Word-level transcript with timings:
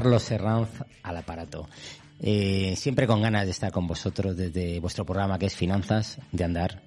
Carlos 0.00 0.30
Herranz 0.30 0.70
al 1.02 1.18
aparato. 1.18 1.68
Eh, 2.20 2.72
siempre 2.74 3.06
con 3.06 3.20
ganas 3.20 3.44
de 3.44 3.50
estar 3.50 3.70
con 3.70 3.86
vosotros 3.86 4.34
desde 4.34 4.80
vuestro 4.80 5.04
programa 5.04 5.38
que 5.38 5.44
es 5.44 5.54
Finanzas 5.54 6.18
de 6.32 6.42
Andar. 6.42 6.80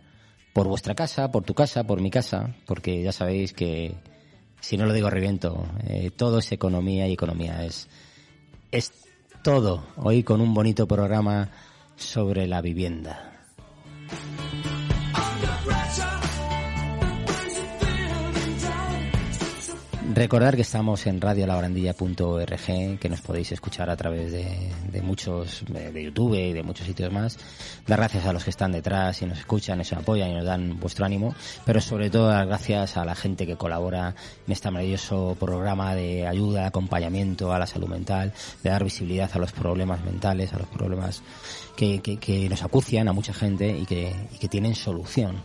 Por 0.52 0.67
vuestra 0.67 0.95
casa, 0.95 1.31
por 1.31 1.44
tu 1.44 1.54
casa, 1.54 1.84
por 1.84 2.02
mi 2.02 2.09
casa, 2.09 2.55
porque 2.66 3.04
ya 3.04 3.12
sabéis 3.12 3.54
que, 3.54 3.94
si 4.62 4.77
no 4.77 4.88
lo 4.88 4.94
digo 4.94 5.12
reviento, 5.12 5.63
eh, 5.85 6.09
todo 6.09 6.40
es 6.40 6.52
economía 6.52 7.07
y 7.07 7.13
economía 7.13 7.63
es, 7.63 7.88
es 8.71 8.91
todo. 9.43 9.85
Hoy 9.98 10.24
con 10.24 10.41
un 10.41 10.55
bonito 10.55 10.87
programa 10.87 11.52
sobre 11.96 12.48
la 12.48 12.62
vivienda. 12.62 13.46
Recordar 20.15 20.55
que 20.55 20.61
estamos 20.61 21.07
en 21.07 21.19
radiolabarandilla.org, 21.19 22.99
que 22.99 23.09
nos 23.09 23.21
podéis 23.21 23.51
escuchar 23.51 23.89
a 23.89 23.97
través 23.97 24.31
de, 24.31 25.01
muchos, 25.01 25.65
de, 25.67 26.03
YouTube 26.03 26.35
y 26.35 26.53
de 26.53 26.61
muchos 26.61 26.85
sitios 26.85 27.11
más. 27.11 27.39
Dar 27.87 27.97
gracias 27.97 28.27
a 28.27 28.31
los 28.31 28.43
que 28.43 28.51
están 28.51 28.71
detrás 28.71 29.23
y 29.23 29.25
nos 29.25 29.39
escuchan, 29.39 29.77
y 29.77 29.79
nos 29.79 29.93
apoyan 29.93 30.29
y 30.29 30.35
nos 30.35 30.45
dan 30.45 30.79
vuestro 30.79 31.03
ánimo, 31.03 31.34
pero 31.65 31.81
sobre 31.81 32.11
todo 32.11 32.27
dar 32.27 32.45
gracias 32.45 32.95
a 32.95 33.05
la 33.05 33.15
gente 33.15 33.47
que 33.47 33.55
colabora 33.55 34.13
en 34.45 34.53
este 34.53 34.69
maravilloso 34.69 35.35
programa 35.39 35.95
de 35.95 36.27
ayuda, 36.27 36.67
acompañamiento 36.67 37.51
a 37.51 37.57
la 37.57 37.65
salud 37.65 37.87
mental, 37.87 38.34
de 38.61 38.69
dar 38.69 38.84
visibilidad 38.84 39.31
a 39.34 39.39
los 39.39 39.51
problemas 39.51 40.05
mentales, 40.05 40.53
a 40.53 40.59
los 40.59 40.67
problemas 40.67 41.23
que, 41.75 42.01
que, 42.01 42.49
nos 42.49 42.61
acucian 42.61 43.07
a 43.07 43.13
mucha 43.13 43.34
gente 43.34 43.75
y 43.75 43.87
que, 43.87 44.15
y 44.31 44.37
que 44.37 44.47
tienen 44.47 44.75
solución. 44.75 45.41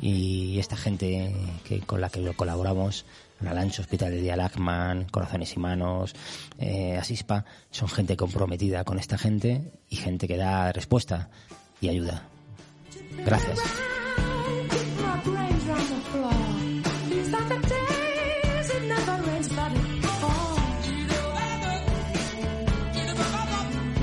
Y 0.00 0.58
esta 0.58 0.76
gente 0.76 1.34
que, 1.64 1.80
con 1.80 2.00
la 2.00 2.10
que 2.10 2.32
colaboramos 2.34 3.06
Alancho, 3.48 3.82
Hospital 3.82 4.10
de 4.10 4.20
Día 4.20 4.36
Lachman, 4.36 5.06
Corazones 5.06 5.54
y 5.56 5.60
Manos, 5.60 6.14
eh, 6.58 6.96
Asispa, 6.96 7.44
son 7.70 7.88
gente 7.88 8.16
comprometida 8.16 8.84
con 8.84 8.98
esta 8.98 9.18
gente 9.18 9.72
y 9.88 9.96
gente 9.96 10.28
que 10.28 10.36
da 10.36 10.72
respuesta 10.72 11.30
y 11.80 11.88
ayuda. 11.88 12.28
Gracias. 13.24 13.58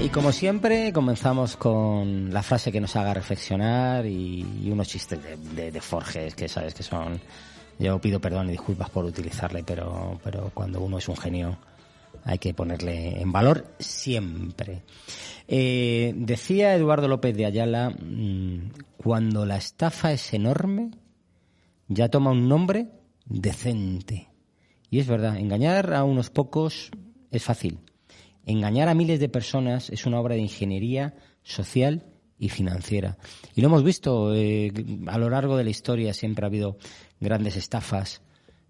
Y 0.04 0.10
como 0.10 0.32
siempre, 0.32 0.92
comenzamos 0.92 1.56
con 1.56 2.34
la 2.34 2.42
frase 2.42 2.72
que 2.72 2.82
nos 2.82 2.96
haga 2.96 3.14
reflexionar 3.14 4.06
y, 4.08 4.44
unos 4.72 4.88
chistes 4.88 5.20
de, 5.56 5.72
de 5.72 5.82
Forges, 5.82 6.34
que 6.34 6.48
sabes 6.48 6.74
que 6.74 6.82
son 6.82 7.22
yo 7.80 8.00
pido 8.00 8.20
perdón 8.20 8.50
y 8.50 8.52
disculpas 8.52 8.90
por 8.90 9.06
utilizarle, 9.06 9.64
pero, 9.64 10.20
pero 10.24 10.52
cuando 10.54 10.82
uno 10.82 10.98
es 10.98 11.08
un 11.08 11.18
genio 11.18 11.58
hay 12.24 12.38
que 12.38 12.54
ponerle 12.54 13.22
en 13.22 13.32
valor 13.32 13.66
siempre. 13.80 14.84
Eh, 15.48 16.14
decía 16.16 16.76
Eduardo 16.76 17.08
López 17.08 17.36
de 17.36 17.46
Ayala, 17.46 17.90
mm, 17.90 18.72
cuando 18.98 19.46
la 19.46 19.58
estafa 19.58 20.12
es 20.12 20.34
enorme, 20.34 20.92
ya 21.88 22.10
toma 22.10 22.32
un 22.32 22.48
nombre 22.48 22.90
decente. 23.26 24.30
Y 24.90 25.00
es 25.00 25.08
verdad, 25.08 25.38
engañar 25.38 25.94
a 25.94 26.04
unos 26.04 26.30
pocos 26.30 26.92
es 27.32 27.44
fácil. 27.44 27.80
Engañar 28.46 28.90
a 28.90 28.94
miles 28.94 29.20
de 29.20 29.30
personas 29.30 29.90
es 29.90 30.06
una 30.06 30.20
obra 30.20 30.36
de 30.36 30.42
ingeniería 30.42 31.16
social 31.44 32.04
y 32.38 32.50
financiera. 32.50 33.18
Y 33.56 33.62
lo 33.62 33.68
hemos 33.68 33.84
visto 33.84 34.34
eh, 34.36 34.72
a 35.08 35.18
lo 35.18 35.30
largo 35.30 35.58
de 35.58 35.64
la 35.64 35.70
historia, 35.70 36.14
siempre 36.14 36.46
ha 36.46 36.48
habido 36.48 36.78
grandes 37.22 37.56
estafas, 37.56 38.22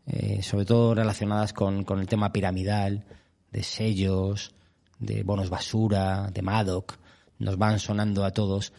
eh, 0.06 0.44
sobre 0.44 0.66
todo 0.66 0.94
relacionadas 0.94 1.54
con, 1.54 1.84
con, 1.84 2.00
el 2.00 2.08
tema 2.08 2.32
piramidal, 2.32 3.06
de 3.52 3.64
sellos, 3.64 4.54
de 5.00 5.24
bonos 5.24 5.50
basura, 5.50 6.30
de 6.32 6.42
Madoc, 6.42 6.98
nos 7.40 7.58
van 7.58 7.80
sonando 7.80 8.24
a 8.24 8.32
todos. 8.32 8.72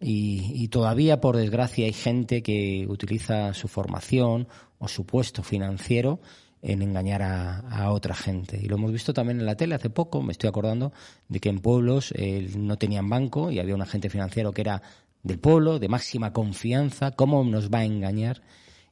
Y, 0.00 0.68
todavía, 0.68 1.20
por 1.20 1.36
desgracia, 1.36 1.84
hay 1.84 1.92
gente 1.92 2.42
que 2.42 2.86
utiliza 2.88 3.52
su 3.52 3.66
formación 3.66 4.46
o 4.78 4.86
su 4.86 5.04
puesto 5.04 5.42
financiero 5.42 6.20
en 6.62 6.82
engañar 6.82 7.22
a, 7.22 7.58
a, 7.58 7.90
otra 7.90 8.14
gente. 8.14 8.60
Y 8.62 8.66
lo 8.66 8.76
hemos 8.76 8.92
visto 8.92 9.12
también 9.12 9.40
en 9.40 9.46
la 9.46 9.56
tele 9.56 9.74
hace 9.74 9.90
poco, 9.90 10.22
me 10.22 10.32
estoy 10.32 10.48
acordando 10.48 10.92
de 11.28 11.40
que 11.40 11.48
en 11.48 11.58
pueblos 11.58 12.12
eh, 12.16 12.48
no 12.56 12.76
tenían 12.78 13.08
banco 13.08 13.50
y 13.50 13.58
había 13.58 13.74
un 13.74 13.82
agente 13.82 14.08
financiero 14.08 14.52
que 14.52 14.62
era 14.62 14.82
del 15.22 15.38
pueblo, 15.40 15.78
de 15.78 15.88
máxima 15.88 16.32
confianza, 16.32 17.10
¿cómo 17.12 17.42
nos 17.44 17.70
va 17.70 17.78
a 17.80 17.84
engañar? 17.84 18.42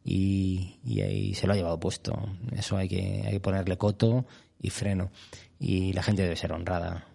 Y, 0.08 1.00
ahí 1.00 1.34
se 1.34 1.48
lo 1.48 1.52
ha 1.52 1.56
llevado 1.56 1.80
puesto. 1.80 2.16
Eso 2.56 2.76
hay 2.76 2.88
que, 2.88 3.24
hay 3.26 3.32
que 3.32 3.40
ponerle 3.40 3.76
coto 3.76 4.24
y 4.60 4.70
freno. 4.70 5.10
Y 5.58 5.92
la 5.92 6.02
gente 6.02 6.22
debe 6.22 6.36
ser 6.36 6.52
honrada 6.52 7.08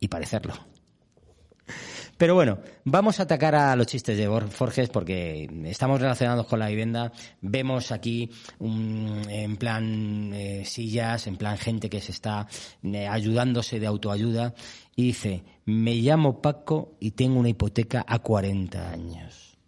y 0.00 0.08
parecerlo. 0.08 0.54
Pero 2.16 2.34
bueno, 2.34 2.58
vamos 2.84 3.20
a 3.20 3.24
atacar 3.24 3.54
a 3.54 3.76
los 3.76 3.86
chistes 3.86 4.16
de 4.16 4.28
Forges 4.48 4.88
porque 4.88 5.48
estamos 5.66 6.00
relacionados 6.00 6.46
con 6.46 6.58
la 6.58 6.68
vivienda. 6.68 7.12
Vemos 7.42 7.92
aquí 7.92 8.30
en 8.58 9.56
plan 9.56 10.32
eh, 10.32 10.64
sillas, 10.64 11.26
en 11.26 11.36
plan 11.36 11.58
gente 11.58 11.90
que 11.90 12.00
se 12.00 12.10
está 12.10 12.48
eh, 12.82 13.06
ayudándose 13.06 13.78
de 13.78 13.86
autoayuda. 13.86 14.54
Y 14.96 15.04
dice, 15.04 15.44
me 15.66 15.94
llamo 15.94 16.40
Paco 16.40 16.96
y 16.98 17.12
tengo 17.12 17.38
una 17.38 17.50
hipoteca 17.50 18.04
a 18.08 18.18
40 18.18 18.90
años. 18.90 19.58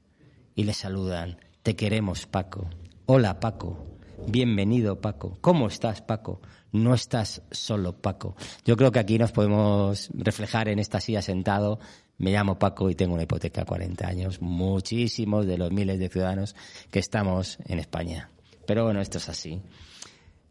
Y 0.57 0.65
le 0.65 0.72
saludan, 0.72 1.39
te 1.62 1.76
queremos 1.76 2.26
Paco. 2.26 2.69
Hola 3.06 3.41
Paco. 3.41 3.87
Bienvenido 4.26 5.00
Paco. 5.00 5.38
¿Cómo 5.41 5.66
estás 5.66 6.03
Paco? 6.03 6.41
No 6.72 6.94
estás 6.94 7.43
solo 7.50 8.00
Paco. 8.00 8.37
Yo 8.65 8.76
creo 8.76 8.93
que 8.93 8.98
aquí 8.98 9.19
nos 9.19 9.32
podemos 9.32 10.10
reflejar 10.15 10.69
en 10.69 10.78
esta 10.78 11.00
silla 11.00 11.22
sentado 11.22 11.78
me 12.21 12.32
llamo 12.32 12.59
Paco 12.59 12.91
y 12.91 12.94
tengo 12.94 13.15
una 13.15 13.22
hipoteca 13.22 13.62
a 13.62 13.65
40 13.65 14.06
años. 14.06 14.43
Muchísimos 14.43 15.47
de 15.47 15.56
los 15.56 15.72
miles 15.72 15.98
de 15.98 16.10
ciudadanos 16.10 16.54
que 16.91 16.98
estamos 16.98 17.59
en 17.65 17.78
España. 17.78 18.31
Pero 18.66 18.84
bueno, 18.84 19.00
esto 19.00 19.16
es 19.16 19.31
así. 19.31 19.62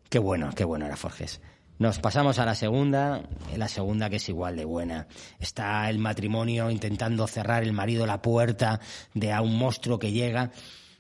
Qué 0.10 0.18
bueno, 0.18 0.50
qué 0.56 0.64
bueno 0.64 0.88
era 0.88 0.98
Forges. 0.98 1.42
Nos 1.78 2.00
pasamos 2.00 2.40
a 2.40 2.46
la 2.46 2.56
segunda, 2.56 3.22
la 3.56 3.68
segunda 3.68 4.10
que 4.10 4.16
es 4.16 4.28
igual 4.30 4.56
de 4.56 4.66
buena. 4.66 5.08
Está 5.40 5.88
el 5.92 6.00
matrimonio 6.00 6.72
intentando 6.72 7.28
cerrar 7.28 7.62
el 7.62 7.72
marido 7.72 8.08
la 8.08 8.22
puerta 8.22 8.80
de 9.14 9.32
a 9.32 9.42
un 9.42 9.56
monstruo 9.56 10.00
que 10.00 10.12
llega 10.12 10.52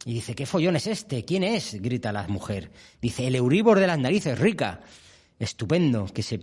y 0.05 0.13
dice, 0.13 0.35
¿qué 0.35 0.45
follón 0.45 0.75
es 0.75 0.87
este? 0.87 1.25
¿Quién 1.25 1.43
es? 1.43 1.81
grita 1.81 2.11
la 2.11 2.27
mujer. 2.27 2.71
Dice, 3.01 3.27
el 3.27 3.35
Euribor 3.35 3.79
de 3.79 3.87
las 3.87 3.99
narices, 3.99 4.39
rica. 4.39 4.81
Estupendo, 5.39 6.05
que 6.05 6.21
se 6.21 6.39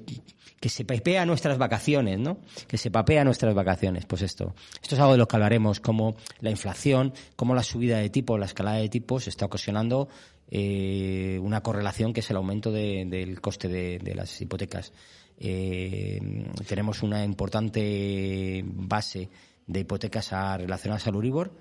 que 0.60 0.70
se 0.70 0.84
papea 0.84 1.26
nuestras 1.26 1.58
vacaciones, 1.58 2.18
¿no? 2.18 2.38
Que 2.66 2.78
se 2.78 2.90
papea 2.90 3.24
nuestras 3.24 3.54
vacaciones. 3.54 4.06
Pues 4.06 4.22
esto. 4.22 4.54
Esto 4.82 4.94
es 4.94 5.00
algo 5.00 5.12
de 5.12 5.18
lo 5.18 5.28
que 5.28 5.36
hablaremos, 5.36 5.80
como 5.80 6.16
la 6.40 6.50
inflación, 6.50 7.12
como 7.36 7.54
la 7.54 7.62
subida 7.62 7.98
de 7.98 8.10
tipo, 8.10 8.38
la 8.38 8.46
escalada 8.46 8.78
de 8.78 8.88
tipos 8.88 9.28
está 9.28 9.44
ocasionando 9.44 10.08
eh, 10.50 11.38
una 11.42 11.62
correlación 11.62 12.12
que 12.12 12.20
es 12.20 12.30
el 12.30 12.36
aumento 12.36 12.72
del 12.72 13.40
coste 13.40 13.68
de, 13.68 14.14
las 14.14 14.40
hipotecas. 14.40 14.92
Eh, 15.38 16.18
tenemos 16.66 17.02
una 17.02 17.22
importante 17.22 18.64
base 18.64 19.28
de 19.66 19.80
hipotecas 19.80 20.30
relacionadas 20.30 21.06
al 21.06 21.16
Uribor, 21.16 21.52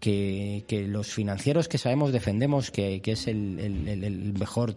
que, 0.00 0.64
los 0.88 1.12
financieros 1.12 1.68
que 1.68 1.78
sabemos 1.78 2.12
defendemos 2.12 2.70
que, 2.70 3.00
es 3.04 3.26
el, 3.26 4.34
mejor 4.38 4.74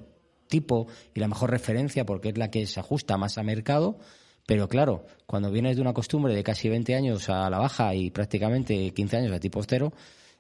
tipo 0.47 0.87
y 1.13 1.19
la 1.19 1.27
mejor 1.27 1.51
referencia 1.51 2.05
porque 2.05 2.29
es 2.29 2.37
la 2.37 2.49
que 2.49 2.65
se 2.65 2.79
ajusta 2.79 3.17
más 3.17 3.37
a 3.37 3.43
mercado. 3.43 3.99
Pero 4.45 4.69
claro, 4.69 5.05
cuando 5.25 5.51
vienes 5.51 5.75
de 5.75 5.81
una 5.81 5.93
costumbre 5.93 6.33
de 6.33 6.43
casi 6.43 6.69
20 6.69 6.95
años 6.95 7.29
a 7.29 7.49
la 7.49 7.59
baja 7.59 7.93
y 7.95 8.11
prácticamente 8.11 8.91
15 8.91 9.17
años 9.17 9.33
a 9.33 9.39
tipo 9.41 9.61
cero, 9.63 9.91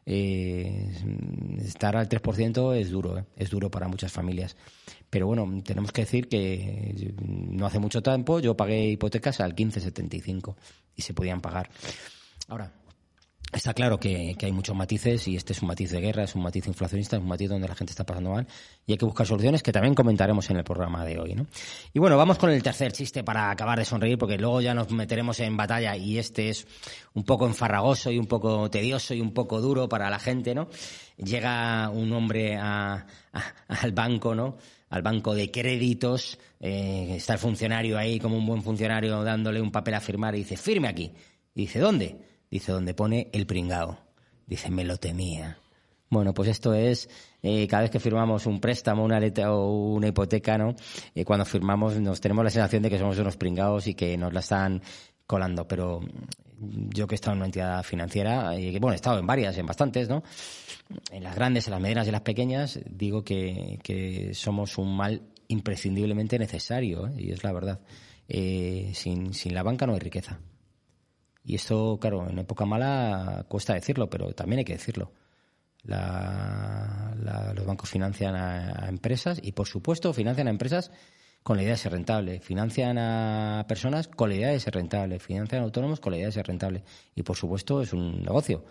eh, 0.09 0.89
estar 1.59 1.97
al 1.97 2.07
3% 2.07 2.73
es 2.77 2.89
duro, 2.89 3.17
¿eh? 3.17 3.25
es 3.35 3.49
duro 3.49 3.69
para 3.69 3.89
muchas 3.89 4.13
familias. 4.13 4.55
Pero 5.09 5.27
bueno, 5.27 5.61
tenemos 5.65 5.91
que 5.91 6.03
decir 6.03 6.29
que 6.29 7.13
no 7.19 7.65
hace 7.65 7.79
mucho 7.79 8.01
tiempo 8.01 8.39
yo 8.39 8.55
pagué 8.55 8.87
hipotecas 8.87 9.41
al 9.41 9.53
15,75 9.53 10.55
y 10.95 11.01
se 11.01 11.13
podían 11.13 11.41
pagar. 11.41 11.69
Ahora, 12.47 12.71
Está 13.53 13.73
claro 13.73 13.97
que, 13.97 14.35
hay 14.41 14.51
muchos 14.51 14.75
matices 14.75 15.25
y 15.29 15.37
este 15.37 15.53
es 15.53 15.61
un 15.61 15.69
matiz 15.69 15.91
de 15.91 16.01
guerra, 16.01 16.23
es 16.23 16.35
un 16.35 16.43
matiz 16.43 16.67
inflacionista, 16.67 17.15
es 17.15 17.21
un 17.21 17.29
matiz 17.29 17.47
donde 17.49 17.65
la 17.67 17.75
gente 17.75 17.91
está 17.91 18.05
pasando 18.05 18.31
mal 18.31 18.45
y 18.85 18.91
hay 18.91 18.97
que 18.97 19.05
buscar 19.05 19.25
soluciones 19.25 19.63
que 19.63 19.71
también 19.71 19.95
comentaremos 19.95 20.49
en 20.49 20.57
el 20.57 20.65
programa 20.65 21.05
de 21.05 21.17
hoy. 21.17 21.33
¿no? 21.33 21.47
Y 21.93 21.99
bueno, 21.99 22.17
vamos 22.17 22.37
con 22.37 22.49
el 22.49 22.61
tercer 22.61 22.91
chiste 22.91 23.23
para 23.23 23.49
acabar 23.49 23.79
de 23.79 23.85
sonreír 23.85 24.17
porque 24.17 24.37
luego 24.37 24.59
ya 24.59 24.73
nos 24.73 24.91
meteremos 24.91 25.39
en 25.39 25.55
batalla 25.55 25.95
y 25.95 26.17
este 26.17 26.49
es 26.49 26.67
un 27.13 27.23
poco 27.23 27.47
enfarragoso 27.47 28.11
y 28.11 28.19
un 28.19 28.25
poco 28.25 28.69
tedioso 28.69 29.13
y 29.13 29.21
un 29.21 29.33
poco 29.33 29.61
duro 29.61 29.87
para 29.87 30.09
la 30.09 30.19
gente. 30.19 30.53
¿no? 30.53 30.67
Llega 31.15 31.89
un 31.89 32.11
hombre 32.11 32.57
al 32.57 33.05
banco, 33.93 34.35
¿no? 34.35 34.57
al 34.89 35.01
banco 35.01 35.33
de 35.33 35.51
créditos, 35.51 36.37
eh, 36.59 37.13
está 37.15 37.33
el 37.33 37.39
funcionario 37.39 37.97
ahí 37.97 38.19
como 38.19 38.37
un 38.37 38.45
buen 38.45 38.61
funcionario 38.61 39.23
dándole 39.23 39.61
un 39.61 39.71
papel 39.71 39.93
a 39.93 40.01
firmar 40.01 40.35
y 40.35 40.39
dice, 40.39 40.57
firme 40.57 40.89
aquí. 40.89 41.13
Y 41.55 41.61
dice, 41.61 41.79
¿dónde? 41.79 42.26
Dice, 42.49 42.71
donde 42.71 42.93
pone 42.93 43.29
el 43.33 43.45
pringao. 43.45 43.97
Dice, 44.45 44.69
me 44.69 44.83
lo 44.83 44.97
temía. 44.97 45.59
Bueno, 46.09 46.33
pues 46.33 46.49
esto 46.49 46.73
es 46.73 47.09
eh, 47.43 47.67
cada 47.67 47.83
vez 47.83 47.91
que 47.91 47.99
firmamos 47.99 48.45
un 48.45 48.61
préstamo, 48.61 49.03
una 49.03 49.19
letra 49.19 49.53
o 49.53 49.93
una 49.93 50.07
hipoteca, 50.07 50.57
¿no? 50.57 50.73
Eh, 51.13 51.25
cuando 51.25 51.43
firmamos 51.45 51.99
nos 51.99 52.21
tenemos 52.21 52.45
la 52.45 52.49
sensación 52.49 52.81
de 52.83 52.89
que 52.89 52.97
somos 52.97 53.19
unos 53.19 53.35
pringados 53.35 53.87
y 53.87 53.93
que 53.93 54.17
nos 54.17 54.33
la 54.33 54.39
están 54.39 54.81
colando. 55.25 55.67
Pero 55.67 55.99
yo 56.59 57.07
que 57.07 57.15
he 57.15 57.17
estado 57.17 57.33
en 57.33 57.39
una 57.39 57.47
entidad 57.47 57.83
financiera, 57.83 58.57
y 58.57 58.71
que, 58.71 58.79
bueno, 58.79 58.93
he 58.93 58.95
estado 58.95 59.19
en 59.19 59.27
varias, 59.27 59.57
en 59.57 59.65
bastantes, 59.65 60.07
¿no? 60.07 60.23
En 61.11 61.23
las 61.23 61.35
grandes, 61.35 61.67
en 61.67 61.71
las 61.71 61.81
medianas 61.81 62.05
y 62.05 62.09
en 62.09 62.13
las 62.13 62.21
pequeñas, 62.21 62.79
digo 62.89 63.23
que, 63.25 63.77
que 63.83 64.33
somos 64.33 64.77
un 64.77 64.95
mal 64.95 65.21
imprescindiblemente 65.49 66.39
necesario, 66.39 67.07
¿eh? 67.07 67.15
y 67.17 67.31
es 67.31 67.43
la 67.43 67.51
verdad. 67.51 67.81
sin, 68.27 69.33
sin 69.33 69.53
la 69.53 69.63
banca 69.63 69.85
no 69.85 69.93
hay 69.93 69.99
riqueza. 69.99 70.39
Y 71.47 71.55
esto, 71.55 71.97
claro, 71.97 72.29
en 72.29 72.39
época 72.39 72.65
mala 72.65 73.45
cuesta 73.47 73.73
decirlo, 73.73 74.09
pero 74.09 74.33
también 74.33 74.59
hay 74.59 74.65
que 74.65 74.73
decirlo. 74.73 75.13
los 75.85 77.65
bancos 77.65 77.89
financian 77.89 78.35
a, 78.35 78.89
empresas 78.89 79.39
y, 79.41 79.53
por 79.53 79.65
supuesto, 79.65 80.11
financian 80.11 80.47
a 80.47 80.49
empresas 80.49 80.91
con 81.43 81.55
la 81.55 81.63
idea 81.63 81.71
de 81.71 81.77
ser 81.77 81.93
rentable. 81.93 82.41
Financian 82.41 82.97
a 82.97 83.63
personas 83.65 84.09
con 84.09 84.27
la 84.27 84.35
idea 84.35 84.49
de 84.49 84.59
ser 84.59 84.73
rentable. 84.73 85.19
Financian 85.19 85.61
a 85.61 85.63
autónomos 85.63 86.01
con 86.01 86.11
la 86.11 86.17
idea 86.17 86.27
de 86.27 86.33
ser 86.33 86.47
rentable. 86.47 86.83
Y, 87.15 87.23
por 87.23 87.37
supuesto, 87.37 87.81
es 87.81 87.93
un 87.93 88.23
negocio. 88.23 88.65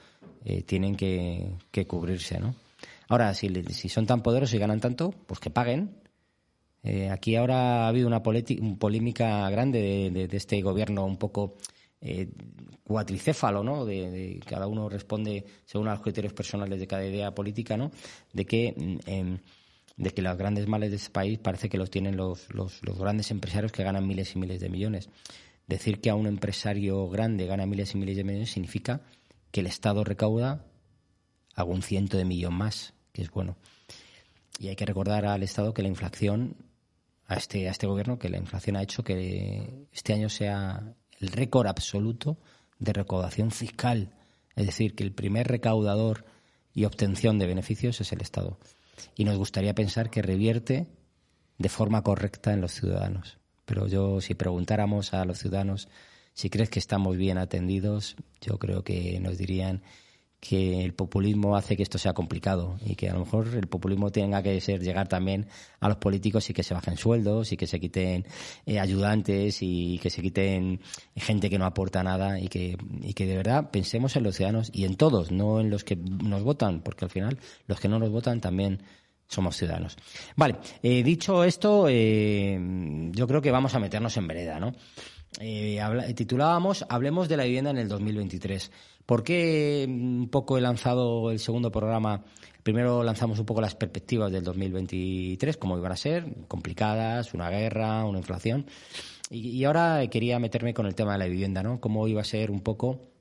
Eh, 0.44 0.61
tienen 0.61 0.96
que, 0.96 1.56
cubrirse, 1.88 2.38
¿no? 2.38 2.56
Ahora, 3.08 3.32
si, 3.32 3.49
si, 3.70 3.88
son 3.88 4.05
tan 4.05 4.23
poderosos 4.23 4.52
y 4.52 4.58
ganan 4.58 4.81
tanto, 4.81 5.14
pues 5.26 5.40
que 5.40 5.49
paguen. 5.49 5.96
Eh, 6.82 7.08
aquí 7.08 7.37
ahora 7.37 7.87
ha 7.87 7.88
habido 7.88 8.06
una 8.06 8.23
polémica 8.23 9.49
grande 9.49 10.11
de, 10.12 10.28
de 10.28 10.37
este 10.37 10.61
gobierno 10.61 11.06
un 11.06 11.17
poco 11.17 11.56
eh, 12.06 12.28
cuatricéfalo, 12.84 13.64
¿no? 13.64 13.84
De, 13.84 14.40
cada 14.46 14.66
uno 14.66 14.88
responde 14.88 15.44
según 15.64 15.88
los 15.88 16.00
criterios 16.00 16.32
personales 16.32 16.78
de 16.78 16.86
cada 16.86 17.04
idea 17.04 17.34
política, 17.34 17.76
¿no? 17.76 17.90
De 18.32 18.44
que 18.44 18.74
mm, 18.76 19.10
em, 19.10 19.38
de 19.96 20.10
que 20.10 20.22
los 20.22 20.36
grandes 20.36 20.68
males 20.68 20.90
de 20.90 20.96
ese 20.96 21.10
país 21.10 21.38
parece 21.38 21.68
que 21.68 21.78
los 21.78 21.90
tienen 21.90 22.16
los, 22.16 22.52
los, 22.52 22.80
grandes 22.98 23.30
empresarios 23.30 23.72
que 23.72 23.82
ganan 23.82 24.06
miles 24.06 24.34
y 24.36 24.38
miles 24.38 24.60
de 24.60 24.68
millones. 24.68 25.08
Decir 25.66 26.00
que 26.00 26.10
a 26.10 26.14
un 26.14 26.26
empresario 26.26 27.08
grande 27.08 27.46
gana 27.46 27.66
miles 27.66 27.94
y 27.94 27.98
miles 27.98 28.16
de 28.16 28.24
millones 28.24 28.50
significa 28.50 29.00
que 29.50 29.60
el 29.60 29.66
Estado 29.66 30.04
recauda 30.04 30.66
algún 31.54 31.82
ciento 31.82 32.18
de 32.18 32.26
millón 32.26 32.54
más, 32.54 32.92
que 33.12 33.22
es 33.22 33.30
bueno. 33.30 33.56
Y 34.58 34.68
hay 34.68 34.76
que 34.76 34.86
recordar 34.86 35.24
al 35.24 35.42
Estado 35.42 35.72
que 35.72 35.82
la 35.82 35.88
inflación, 35.88 36.56
a 37.26 37.36
este, 37.36 37.66
a 37.68 37.70
este 37.70 37.86
gobierno, 37.86 38.18
que 38.18 38.28
la 38.28 38.36
inflación 38.36 38.76
ha 38.76 38.82
hecho 38.82 39.02
que 39.02 39.88
este 39.92 40.12
año 40.12 40.28
sea 40.28 40.94
el 41.20 41.28
récord 41.28 41.66
absoluto 41.66 42.36
de 42.78 42.92
recaudación 42.92 43.50
fiscal. 43.50 44.10
Es 44.54 44.66
decir, 44.66 44.94
que 44.94 45.04
el 45.04 45.12
primer 45.12 45.48
recaudador 45.48 46.24
y 46.74 46.84
obtención 46.84 47.38
de 47.38 47.46
beneficios 47.46 48.00
es 48.00 48.12
el 48.12 48.20
Estado. 48.20 48.58
Y 49.14 49.24
nos 49.24 49.36
gustaría 49.36 49.74
pensar 49.74 50.10
que 50.10 50.22
revierte 50.22 50.86
de 51.58 51.68
forma 51.68 52.02
correcta 52.02 52.52
en 52.52 52.60
los 52.60 52.72
ciudadanos. 52.72 53.38
Pero 53.64 53.88
yo, 53.88 54.20
si 54.20 54.34
preguntáramos 54.34 55.14
a 55.14 55.24
los 55.24 55.38
ciudadanos 55.38 55.88
si 56.36 56.50
crees 56.50 56.68
que 56.68 56.78
estamos 56.78 57.16
bien 57.16 57.38
atendidos, 57.38 58.14
yo 58.42 58.58
creo 58.58 58.84
que 58.84 59.18
nos 59.20 59.38
dirían 59.38 59.82
que 60.40 60.84
el 60.84 60.94
populismo 60.94 61.56
hace 61.56 61.76
que 61.76 61.82
esto 61.82 61.98
sea 61.98 62.12
complicado 62.12 62.78
y 62.84 62.94
que 62.94 63.08
a 63.08 63.14
lo 63.14 63.20
mejor 63.20 63.48
el 63.54 63.66
populismo 63.66 64.12
tenga 64.12 64.42
que 64.42 64.60
ser 64.60 64.80
llegar 64.82 65.08
también 65.08 65.46
a 65.80 65.88
los 65.88 65.96
políticos 65.96 66.48
y 66.50 66.52
que 66.52 66.62
se 66.62 66.74
bajen 66.74 66.96
sueldos 66.96 67.52
y 67.52 67.56
que 67.56 67.66
se 67.66 67.80
quiten 67.80 68.26
eh, 68.66 68.78
ayudantes 68.78 69.58
y 69.62 69.98
que 69.98 70.10
se 70.10 70.22
quiten 70.22 70.80
gente 71.16 71.48
que 71.50 71.58
no 71.58 71.64
aporta 71.64 72.02
nada 72.02 72.38
y 72.38 72.48
que, 72.48 72.76
y 73.02 73.14
que 73.14 73.26
de 73.26 73.36
verdad 73.36 73.70
pensemos 73.70 74.14
en 74.16 74.24
los 74.24 74.36
ciudadanos 74.36 74.70
y 74.72 74.84
en 74.84 74.96
todos, 74.96 75.32
no 75.32 75.60
en 75.60 75.70
los 75.70 75.84
que 75.84 75.96
nos 75.96 76.42
votan, 76.42 76.80
porque 76.82 77.06
al 77.06 77.10
final 77.10 77.38
los 77.66 77.80
que 77.80 77.88
no 77.88 77.98
nos 77.98 78.10
votan 78.10 78.40
también 78.40 78.82
somos 79.28 79.56
ciudadanos. 79.56 79.96
Vale, 80.36 80.56
eh, 80.82 81.02
dicho 81.02 81.42
esto, 81.44 81.86
eh, 81.88 82.58
yo 83.10 83.26
creo 83.26 83.42
que 83.42 83.50
vamos 83.50 83.74
a 83.74 83.80
meternos 83.80 84.16
en 84.16 84.28
vereda, 84.28 84.60
¿no? 84.60 84.74
titulábamos 86.14 86.86
Hablemos 86.88 87.28
de 87.28 87.36
la 87.36 87.44
vivienda 87.44 87.70
en 87.70 87.76
el 87.76 87.88
2023. 87.88 88.70
¿Por 89.06 89.22
qué 89.22 89.86
mm, 89.88 90.22
un 90.22 90.28
poco 90.28 90.58
he 90.58 90.60
lanzado 90.60 91.30
el 91.30 91.38
segundo 91.38 91.70
programa? 91.70 92.24
Primero 92.62 93.02
lanzamos 93.04 93.38
un 93.38 93.46
poco 93.46 93.60
las 93.60 93.76
perspectivas 93.76 94.32
del 94.32 94.42
2023, 94.42 95.56
cómo 95.56 95.78
iban 95.78 95.92
a 95.92 95.96
ser, 95.96 96.26
complicadas, 96.48 97.32
una 97.32 97.48
guerra, 97.48 98.04
una 98.04 98.18
inflación. 98.18 98.66
Y, 99.30 99.50
y 99.50 99.64
ahora 99.64 100.04
quería 100.08 100.38
meterme 100.40 100.74
con 100.74 100.86
el 100.86 100.94
tema 100.96 101.12
de 101.12 101.18
la 101.18 101.26
vivienda, 101.26 101.62
¿no? 101.62 101.80
Cómo 101.80 102.08
iba 102.08 102.20
a 102.20 102.24
ser 102.24 102.50
un 102.50 102.60
poco 102.60 103.15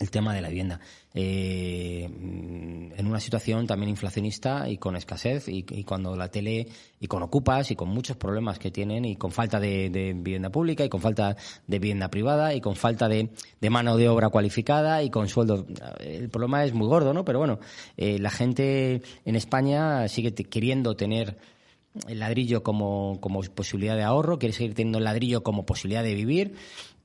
el 0.00 0.10
tema 0.10 0.34
de 0.34 0.40
la 0.40 0.48
vivienda. 0.48 0.80
Eh, 1.16 2.04
en 2.04 3.06
una 3.06 3.20
situación 3.20 3.66
también 3.66 3.90
inflacionista 3.90 4.68
y 4.68 4.78
con 4.78 4.96
escasez 4.96 5.48
y, 5.48 5.62
cuando 5.84 6.16
la 6.16 6.28
tele 6.28 6.66
y 6.98 7.06
con 7.06 7.22
ocupas 7.22 7.70
y 7.70 7.76
con 7.76 7.88
muchos 7.88 8.16
problemas 8.16 8.58
que 8.58 8.72
tienen 8.72 9.04
y 9.04 9.16
con 9.16 9.30
falta 9.30 9.60
de, 9.60 9.88
vivienda 10.16 10.50
pública 10.50 10.84
y 10.84 10.88
con 10.88 11.00
falta 11.00 11.36
de 11.66 11.78
vivienda 11.78 12.08
privada 12.08 12.54
y 12.54 12.60
con 12.60 12.74
falta 12.74 13.08
de, 13.08 13.30
mano 13.70 13.96
de 13.96 14.08
obra 14.08 14.28
cualificada 14.30 15.02
y 15.02 15.10
con 15.10 15.28
sueldos. 15.28 15.66
El 16.00 16.28
problema 16.30 16.64
es 16.64 16.72
muy 16.74 16.88
gordo, 16.88 17.14
¿no? 17.14 17.24
Pero 17.24 17.38
bueno, 17.38 17.60
eh, 17.96 18.18
la 18.18 18.30
gente 18.30 19.02
en 19.24 19.36
España 19.36 20.08
sigue 20.08 20.34
queriendo 20.34 20.96
tener 20.96 21.36
el 22.08 22.18
ladrillo 22.18 22.64
como, 22.64 23.18
como 23.20 23.40
posibilidad 23.42 23.96
de 23.96 24.02
ahorro, 24.02 24.40
quiere 24.40 24.52
seguir 24.52 24.74
teniendo 24.74 24.98
el 24.98 25.04
ladrillo 25.04 25.44
como 25.44 25.64
posibilidad 25.64 26.02
de 26.02 26.14
vivir 26.14 26.54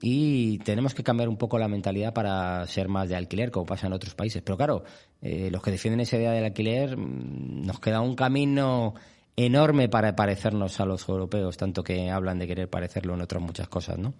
y 0.02 0.60
tenemos 0.60 0.94
que 0.94 1.04
cambiar 1.04 1.28
un 1.30 1.38
poco 1.38 1.60
la 1.60 1.68
mentalidad 1.68 2.14
para 2.14 2.66
ser 2.68 2.88
más 2.88 3.10
de 3.10 3.16
alquiler, 3.16 3.52
como 3.52 3.66
pasa 3.66 3.88
en 3.88 3.94
otros 3.94 4.16
países. 4.16 4.42
Pero 4.42 4.58
claro, 4.58 4.84
eh, 5.22 5.50
los 5.52 5.62
que 5.62 5.72
defienden 5.72 6.02
esa 6.02 6.18
idea 6.18 6.32
del 6.32 6.46
alquiler, 6.46 6.98
mm, 6.98 7.66
nos 7.66 7.80
queda 7.80 8.00
un 8.02 8.16
camino 8.16 8.94
enorme 9.36 9.88
para 9.88 10.16
parecernos 10.16 10.80
a 10.80 10.86
los 10.86 11.08
europeos, 11.08 11.56
tanto 11.58 11.84
que 11.84 12.10
hablan 12.10 12.40
de 12.40 12.48
querer 12.48 12.70
parecerlo 12.70 13.14
en 13.14 13.22
otras 13.22 13.42
muchas 13.42 13.70
cosas, 13.70 13.98
¿no? 13.98 14.14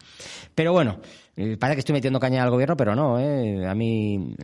Pero 0.56 0.72
bueno, 0.72 1.00
eh, 1.36 1.58
parece 1.58 1.76
que 1.76 1.80
estoy 1.80 1.94
metiendo 1.94 2.20
caña 2.20 2.44
al 2.44 2.52
gobierno, 2.52 2.78
pero 2.78 2.96
no, 2.96 3.20
¿eh? 3.20 3.68
A 3.68 3.76
mí 3.76 4.36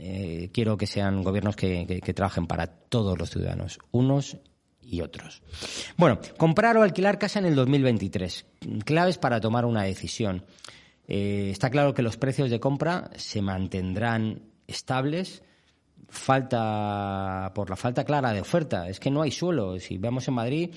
eh, 0.00 0.50
quiero 0.52 0.76
que 0.76 0.86
sean 0.86 1.22
gobiernos 1.22 1.54
que, 1.54 2.00
que 2.02 2.14
trabajen 2.14 2.46
para 2.46 2.66
todos 2.66 3.18
los 3.18 3.30
ciudadanos, 3.30 3.78
unos 3.92 4.38
y 4.82 5.00
otros. 5.00 5.42
Bueno, 5.96 6.20
comprar 6.36 6.76
o 6.76 6.82
alquilar 6.82 7.18
casa 7.18 7.38
en 7.38 7.46
el 7.46 7.54
2023. 7.54 8.46
Claves 8.84 9.18
para 9.18 9.40
tomar 9.40 9.64
una 9.64 9.82
decisión. 9.82 10.44
Eh, 11.08 11.50
está 11.50 11.70
claro 11.70 11.94
que 11.94 12.02
los 12.02 12.16
precios 12.16 12.50
de 12.50 12.60
compra 12.60 13.10
se 13.16 13.42
mantendrán 13.42 14.42
estables. 14.66 15.42
Falta, 16.08 17.50
por 17.54 17.68
la 17.68 17.74
falta 17.74 18.04
clara 18.04 18.32
de 18.32 18.40
oferta, 18.40 18.88
es 18.88 19.00
que 19.00 19.10
no 19.10 19.22
hay 19.22 19.32
suelo. 19.32 19.78
Si 19.80 19.98
vemos 19.98 20.28
en 20.28 20.34
Madrid, 20.34 20.70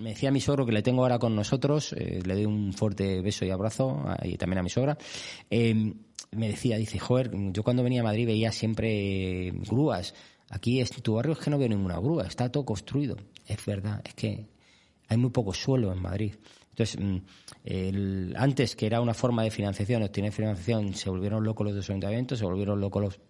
me 0.00 0.10
decía 0.10 0.30
mi 0.30 0.40
suegro 0.40 0.64
que 0.64 0.72
le 0.72 0.82
tengo 0.82 1.02
ahora 1.02 1.18
con 1.18 1.36
nosotros, 1.36 1.92
eh, 1.92 2.22
le 2.24 2.34
doy 2.34 2.46
un 2.46 2.72
fuerte 2.72 3.20
beso 3.20 3.44
y 3.44 3.50
abrazo, 3.50 4.02
y 4.22 4.38
también 4.38 4.60
a 4.60 4.62
mi 4.62 4.70
sogra. 4.70 4.96
Eh, 5.50 5.92
me 6.30 6.48
decía, 6.48 6.78
dice, 6.78 6.98
joder, 6.98 7.30
yo 7.52 7.62
cuando 7.62 7.82
venía 7.82 8.00
a 8.00 8.04
Madrid 8.04 8.26
veía 8.26 8.50
siempre 8.50 9.52
grúas. 9.68 10.14
Aquí 10.48 10.80
en 10.80 10.86
tu 10.86 11.14
barrio 11.14 11.32
es 11.34 11.38
que 11.38 11.50
no 11.50 11.58
veo 11.58 11.68
ninguna 11.68 11.98
grúa, 11.98 12.26
está 12.26 12.50
todo 12.50 12.64
construido. 12.64 13.16
Es 13.46 13.64
verdad, 13.66 14.00
es 14.04 14.14
que 14.14 14.46
hay 15.08 15.16
muy 15.16 15.30
poco 15.30 15.52
suelo 15.52 15.92
en 15.92 16.00
Madrid. 16.00 16.34
Entonces, 16.72 16.98
mm, 16.98 18.34
antes 18.36 18.76
que 18.76 18.86
era 18.86 19.00
una 19.00 19.14
forma 19.14 19.42
de 19.42 19.50
financiación, 19.50 20.02
obtener 20.02 20.32
financiación, 20.32 20.94
se 20.94 21.10
volvieron 21.10 21.44
locos 21.44 21.66
los 21.66 21.88
ayuntamientos, 21.88 22.38
se 22.38 22.44
volvieron 22.44 22.80
locos 22.80 23.02
los 23.02 23.20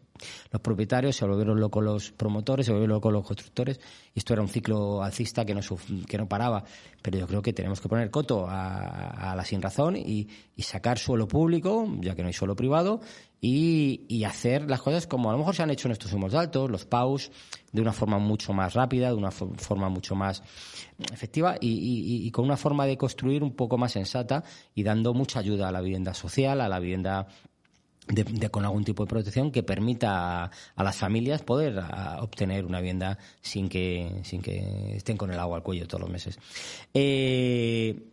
los 0.51 0.61
propietarios, 0.61 1.17
se 1.17 1.27
volvieron 1.27 1.59
locos 1.59 1.83
los 1.83 2.13
promotores, 2.13 2.67
se 2.67 2.73
volvieron 2.73 2.95
locos 2.95 3.13
los 3.13 3.25
constructores. 3.25 3.81
Y 4.15 4.19
esto 4.19 4.33
era 4.33 4.43
un 4.43 4.49
ciclo 4.49 5.03
alcista 5.03 5.45
que 5.45 5.55
no, 5.55 5.61
que 6.07 6.19
no 6.19 6.29
paraba. 6.29 6.65
Pero 7.01 7.19
yo 7.19 7.27
creo 7.27 7.43
que 7.43 7.53
tenemos 7.53 7.81
que 7.81 7.89
poner 7.89 8.11
coto 8.11 8.47
a, 8.49 9.35
la 9.37 9.45
sin 9.45 9.63
razón 9.63 9.97
y, 9.97 10.29
sacar 10.59 10.97
suelo 10.97 11.27
público, 11.27 11.89
ya 12.01 12.15
que 12.15 12.23
no 12.23 12.29
hay 12.29 12.35
suelo 12.35 12.55
privado, 12.55 13.01
y, 13.41 14.23
hacer 14.25 14.71
las 14.71 14.81
cosas 14.81 15.09
como 15.09 15.29
a 15.29 15.33
lo 15.33 15.39
mejor 15.39 15.57
se 15.57 15.65
han 15.65 15.71
hecho 15.71 15.89
en 15.89 15.93
estos 15.93 16.13
humos 16.13 16.35
altos, 16.35 16.71
los 16.71 16.85
PAUs, 16.85 17.33
de 17.73 17.81
una 17.81 17.93
forma 17.93 18.19
mucho 18.19 18.53
más 18.53 18.75
rápida, 18.75 19.09
de 19.09 19.15
una 19.15 19.33
forma 19.33 19.89
mucho 19.89 20.15
más 20.15 20.43
efectiva 21.13 21.57
y, 21.61 22.25
y, 22.25 22.31
con 22.31 22.45
una 22.45 22.57
forma 22.57 22.87
de 22.87 22.97
construir 22.97 23.43
un 23.43 23.57
poco 23.57 23.77
más 23.77 23.93
sensata 23.93 24.45
y 24.75 24.85
dando 24.85 25.13
mucha 25.13 25.41
ayuda 25.41 25.69
a 25.69 25.73
la 25.73 25.81
vivienda 25.81 26.15
social, 26.15 26.61
a 26.61 26.69
la 26.69 26.79
vivienda 26.79 27.27
de, 28.09 28.51
con 28.51 28.65
algún 28.65 28.85
tipo 28.85 29.05
de 29.05 29.09
protección 29.09 29.51
que 29.51 29.63
permita 29.63 30.45
a, 30.45 30.85
las 30.85 30.97
familias 30.97 31.43
poder 31.43 31.81
obtener 32.21 32.65
una 32.65 32.81
vivienda 32.81 33.19
sin 33.41 33.69
que, 33.69 34.21
sin 34.25 34.43
que 34.43 34.97
estén 34.97 35.17
con 35.17 35.31
el 35.33 35.39
agua 35.39 35.59
al 35.59 35.63
cuello 35.63 35.87
todos 35.87 36.03
los 36.03 36.11
meses. 36.11 36.39
Eh, 36.93 38.09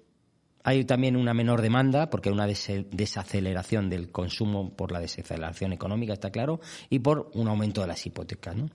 hay 0.63 0.83
también 0.85 1.15
una 1.15 1.33
menor 1.33 1.61
demanda 1.61 2.09
porque 2.09 2.29
hay 2.29 2.33
una 2.33 2.45
desaceleración 2.45 3.89
del 3.89 4.11
consumo 4.11 4.75
por 4.75 4.91
la 4.91 4.99
desaceleración 4.99 5.73
económica, 5.73 6.13
está 6.13 6.31
claro, 6.31 6.59
y 6.89 6.99
por 6.99 7.31
un 7.33 7.47
aumento 7.47 7.81
de 7.81 7.87
las 7.87 8.05
hipotecas. 8.05 8.55
¿no? 8.55 8.69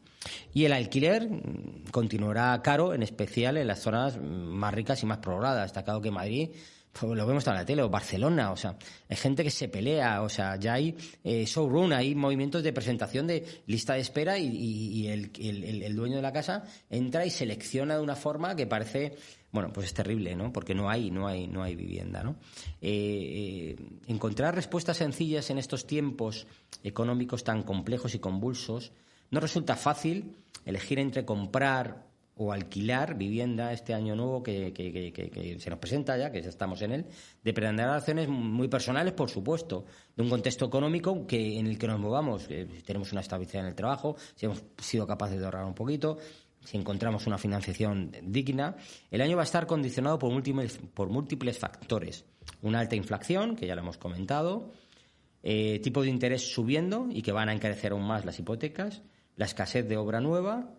Y 0.53 0.65
el 0.65 0.73
alquiler 0.73 1.29
continuará 1.91 2.61
caro, 2.63 2.95
en 2.95 3.03
especial 3.03 3.59
en 3.59 3.67
las 3.67 3.81
zonas 3.81 4.19
más 4.21 4.75
ricas 4.75 5.03
y 5.03 5.07
más 5.07 5.19
programadas. 5.19 5.67
Está 5.67 5.85
claro 5.85 6.01
que 6.01 6.11
Madrid 6.11 6.51
lo 7.03 7.27
vemos 7.27 7.47
en 7.47 7.55
la 7.55 7.65
tele, 7.65 7.83
o 7.83 7.89
Barcelona, 7.89 8.53
o 8.53 8.57
sea, 8.57 8.77
hay 9.09 9.17
gente 9.17 9.43
que 9.43 9.51
se 9.51 9.69
pelea, 9.69 10.23
o 10.23 10.29
sea, 10.29 10.57
ya 10.57 10.75
hay 10.75 10.97
eh, 11.23 11.45
showroom, 11.45 11.93
hay 11.93 12.15
movimientos 12.15 12.63
de 12.63 12.73
presentación 12.73 13.27
de 13.27 13.63
lista 13.67 13.95
de 13.95 14.01
espera 14.01 14.39
y, 14.39 15.09
el, 15.09 15.97
dueño 15.97 16.17
de 16.17 16.23
la 16.23 16.33
casa 16.33 16.65
entra 16.89 17.27
y 17.27 17.31
selecciona 17.31 17.97
de 17.97 18.03
una 18.03 18.17
forma 18.17 18.55
que 18.55 18.67
parece, 18.67 19.17
bueno, 19.51 19.73
pues 19.73 19.89
es 19.89 19.95
terrible, 19.95 20.37
¿no? 20.37 20.53
Porque 20.53 20.75
no 20.75 20.89
hay, 20.89 21.11
no 21.11 21.27
hay, 21.27 21.47
no 21.47 21.63
hay 21.63 21.75
vivienda, 21.75 22.23
¿no? 22.23 22.37
Eh, 22.81 23.77
eh, 23.77 23.77
encontrar 24.07 24.55
respuestas 24.55 24.97
sencillas 24.97 25.51
en 25.51 25.59
estos 25.59 25.87
tiempos 25.87 26.47
económicos 26.83 27.45
tan 27.45 27.63
complejos 27.63 28.15
y 28.15 28.19
convulsos 28.19 28.93
no 29.31 29.41
resulta 29.41 29.75
fácil 29.75 30.37
elegir 30.65 30.99
entre 30.99 31.25
comprar 31.25 32.05
o 32.37 32.53
alquilar 32.53 33.17
vivienda 33.17 33.73
este 33.73 33.95
año 33.95 34.17
nuevo 34.17 34.43
que, 34.43 34.73
se 35.59 35.71
nos 35.71 35.79
presenta 35.79 36.17
ya, 36.17 36.31
que 36.31 36.43
ya 36.43 36.49
estamos 36.49 36.83
en 36.83 36.93
él, 36.93 37.07
de 37.43 37.83
acciones 37.83 38.29
muy 38.29 38.69
personales, 38.69 39.13
por 39.13 39.31
supuesto, 39.31 39.85
de 40.17 40.23
un 40.23 40.31
contexto 40.31 40.65
económico 40.67 41.27
que 41.27 41.59
en 41.59 41.67
el 41.67 41.79
que 41.79 41.87
nos 41.87 42.01
movamos, 42.01 42.45
si 42.45 42.83
tenemos 42.85 43.13
una 43.13 43.21
estabilidad 43.21 43.63
en 43.63 43.69
el 43.69 43.75
trabajo, 43.75 44.17
si 44.35 44.47
hemos 44.47 44.65
sido 44.79 45.07
capaces 45.07 45.39
de 45.39 45.45
ahorrar 45.45 45.65
un 45.65 45.75
poquito, 45.75 46.19
si 46.65 46.77
encontramos 46.77 47.27
una 47.27 47.39
financiación 47.39 48.11
digna, 48.23 48.77
el 49.11 49.21
año 49.21 49.37
va 49.37 49.43
a 49.43 49.45
estar 49.45 49.67
condicionado 49.67 50.19
por 50.19 50.33
múltiples, 50.33 50.79
por 50.95 51.11
múltiples 51.11 51.59
factores. 51.59 52.25
Una 52.63 52.81
alta 52.81 52.97
inflación, 52.97 53.55
que 53.55 53.67
ya 53.67 53.75
lo 53.75 53.83
hemos 53.83 53.99
comentado, 53.99 54.73
eh, 55.43 55.79
tipo 55.81 56.03
de 56.03 56.09
interés 56.09 56.53
subiendo 56.53 57.07
y 57.11 57.23
que 57.23 57.33
van 57.33 57.51
a 57.51 57.53
encarecer 57.53 57.93
aún 57.93 58.07
más 58.07 58.25
las 58.25 58.39
hipotecas, 58.39 59.03
la 59.37 59.45
escasez 59.45 59.87
de 59.87 59.99
obra 59.99 60.21
nueva, 60.21 60.74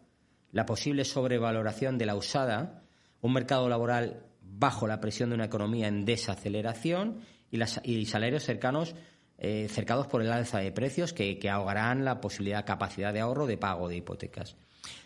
la 0.56 0.66
posible 0.66 1.04
sobrevaloración 1.04 1.98
de 1.98 2.06
la 2.06 2.16
usada, 2.16 2.82
un 3.20 3.34
mercado 3.34 3.68
laboral 3.68 4.24
bajo 4.42 4.88
la 4.88 5.02
presión 5.02 5.28
de 5.28 5.36
una 5.36 5.44
economía 5.44 5.90
en 5.90 6.06
desaceleración 6.06 7.20
y, 7.52 8.06
salarios 8.06 8.46
cercanos 8.46 8.96
eh, 9.38 9.68
cercados 9.70 10.08
por 10.08 10.22
el 10.22 10.32
alza 10.32 10.60
de 10.60 10.72
precios 10.72 11.12
que, 11.12 11.38
ahogarán 11.50 12.06
la 12.06 12.22
posibilidad, 12.22 12.66
capacidad 12.66 13.12
de 13.12 13.20
ahorro 13.20 13.48
de 13.48 13.58
pago 13.58 13.90
de 13.90 13.98
hipotecas. 13.98 14.56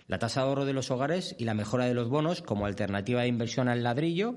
La 0.05 0.19
tasa 0.19 0.41
de 0.41 0.49
ahorro 0.49 0.65
de 0.65 0.73
los 0.73 0.91
hogares 0.91 1.35
y 1.39 1.45
la 1.45 1.55
mejora 1.55 1.85
de 1.85 1.95
los 1.95 2.09
bonos 2.09 2.43
como 2.43 2.67
alternativa 2.67 3.23
de 3.23 3.29
inversión 3.29 3.69
al 3.69 3.81
ladrillo, 3.81 4.35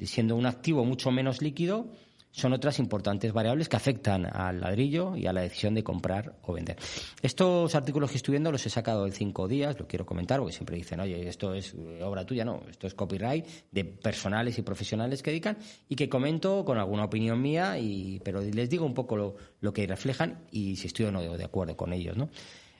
siendo 0.00 0.34
un 0.36 0.46
activo 0.46 0.86
mucho 0.86 1.10
menos 1.10 1.42
líquido, 1.42 1.92
son 2.32 2.54
otras 2.54 2.78
importantes 2.78 3.32
variables 3.32 3.68
que 3.68 3.76
afectan 3.76 4.26
al 4.26 4.60
ladrillo 4.60 5.14
y 5.16 5.26
a 5.26 5.32
la 5.32 5.42
decisión 5.42 5.74
de 5.74 5.84
comprar 5.84 6.34
o 6.42 6.54
vender. 6.54 6.76
Estos 7.22 7.74
artículos 7.74 8.10
que 8.10 8.16
estoy 8.16 8.32
viendo 8.32 8.50
los 8.50 8.64
he 8.66 8.70
sacado 8.70 9.06
en 9.06 9.12
cinco 9.12 9.46
días, 9.46 9.78
lo 9.78 9.86
quiero 9.86 10.06
comentar 10.06 10.40
porque 10.40 10.54
siempre 10.54 10.76
dicen, 10.76 11.00
oye, 11.00 11.28
esto 11.28 11.54
es 11.54 11.74
obra 12.02 12.24
tuya, 12.24 12.44
no, 12.44 12.62
esto 12.70 12.86
es 12.86 12.94
copyright 12.94 13.46
de 13.70 13.84
personales 13.84 14.58
y 14.58 14.62
profesionales 14.62 15.22
que 15.22 15.30
dedican 15.30 15.58
y 15.88 15.94
que 15.94 16.08
comento 16.08 16.64
con 16.64 16.78
alguna 16.78 17.04
opinión 17.04 17.40
mía, 17.40 17.78
y, 17.78 18.20
pero 18.24 18.40
les 18.40 18.68
digo 18.70 18.86
un 18.86 18.94
poco 18.94 19.16
lo, 19.16 19.36
lo 19.60 19.72
que 19.72 19.86
reflejan 19.86 20.46
y 20.50 20.76
si 20.76 20.86
estoy 20.86 21.06
o 21.06 21.12
no 21.12 21.22
de 21.22 21.44
acuerdo 21.44 21.76
con 21.76 21.92
ellos, 21.92 22.16
¿no? 22.16 22.28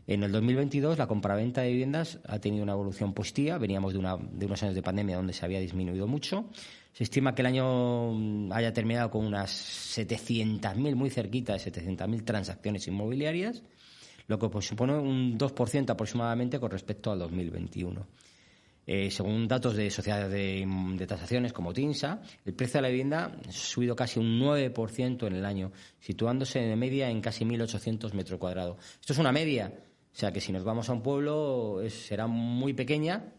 En 0.06 0.24
el 0.24 0.32
2022 0.32 0.98
la 0.98 1.06
compraventa 1.06 1.60
de 1.60 1.70
viviendas 1.70 2.18
ha 2.26 2.40
tenido 2.40 2.64
una 2.64 2.72
evolución 2.72 3.14
positiva. 3.14 3.58
Veníamos 3.58 3.92
de, 3.92 4.00
una, 4.00 4.16
de 4.16 4.46
unos 4.46 4.62
años 4.62 4.74
de 4.74 4.82
pandemia 4.82 5.16
donde 5.16 5.32
se 5.32 5.44
había 5.44 5.60
disminuido 5.60 6.06
mucho. 6.08 6.46
Se 6.92 7.04
estima 7.04 7.34
que 7.34 7.42
el 7.42 7.46
año 7.46 8.12
mm, 8.12 8.52
haya 8.52 8.72
terminado 8.72 9.10
con 9.10 9.24
unas 9.24 9.96
700.000, 9.96 10.94
muy 10.94 11.10
cerquita 11.10 11.54
de 11.54 11.58
700.000 11.58 12.24
transacciones 12.24 12.86
inmobiliarias, 12.86 13.62
lo 14.26 14.38
que 14.38 14.48
pues, 14.48 14.66
supone 14.66 14.94
un 14.94 15.38
2% 15.38 15.90
aproximadamente 15.90 16.60
con 16.60 16.70
respecto 16.70 17.10
al 17.10 17.18
2021. 17.20 18.06
Eh, 18.84 19.10
según 19.12 19.46
datos 19.46 19.76
de 19.76 19.90
sociedades 19.90 20.30
de, 20.30 20.66
de, 20.96 21.06
tasaciones 21.06 21.52
como 21.52 21.72
TINSA, 21.72 22.20
el 22.44 22.52
precio 22.52 22.78
de 22.78 22.82
la 22.82 22.88
vivienda 22.88 23.38
ha 23.48 23.52
subido 23.52 23.94
casi 23.94 24.18
un 24.18 24.40
9% 24.40 25.26
en 25.28 25.34
el 25.34 25.44
año, 25.44 25.70
situándose 26.00 26.58
de 26.58 26.74
media 26.74 27.08
en 27.08 27.20
casi 27.20 27.44
1.800 27.44 28.12
metros 28.12 28.40
cuadrados. 28.40 28.78
Esto 29.00 29.12
es 29.12 29.18
una 29.20 29.30
media, 29.30 29.72
o 30.12 30.16
sea 30.16 30.32
que 30.32 30.40
si 30.40 30.50
nos 30.50 30.64
vamos 30.64 30.88
a 30.88 30.94
un 30.94 31.02
pueblo 31.02 31.80
será 31.88 32.26
muy 32.26 32.72
pequeña, 32.72 33.32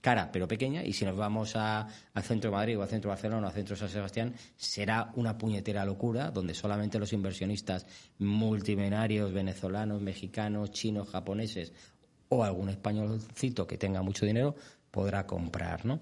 cara 0.00 0.30
pero 0.32 0.48
pequeña, 0.48 0.82
y 0.84 0.92
si 0.92 1.04
nos 1.04 1.16
vamos 1.16 1.56
al 1.56 1.88
centro 2.22 2.50
de 2.50 2.56
Madrid 2.56 2.78
o 2.78 2.82
al 2.82 2.88
centro 2.88 3.08
de 3.08 3.14
Barcelona 3.14 3.46
o 3.46 3.50
al 3.50 3.54
centro 3.54 3.74
de 3.74 3.80
San 3.80 3.88
Sebastián, 3.88 4.34
será 4.56 5.12
una 5.16 5.36
puñetera 5.36 5.84
locura, 5.84 6.30
donde 6.30 6.54
solamente 6.54 6.98
los 6.98 7.12
inversionistas 7.12 7.86
multimillonarios 8.18 9.32
venezolanos, 9.32 10.00
mexicanos, 10.00 10.70
chinos, 10.70 11.08
japoneses 11.08 11.72
o 12.28 12.44
algún 12.44 12.68
españolcito 12.68 13.66
que 13.66 13.76
tenga 13.76 14.02
mucho 14.02 14.24
dinero 14.24 14.54
podrá 14.90 15.26
comprar, 15.26 15.84
¿no? 15.84 16.00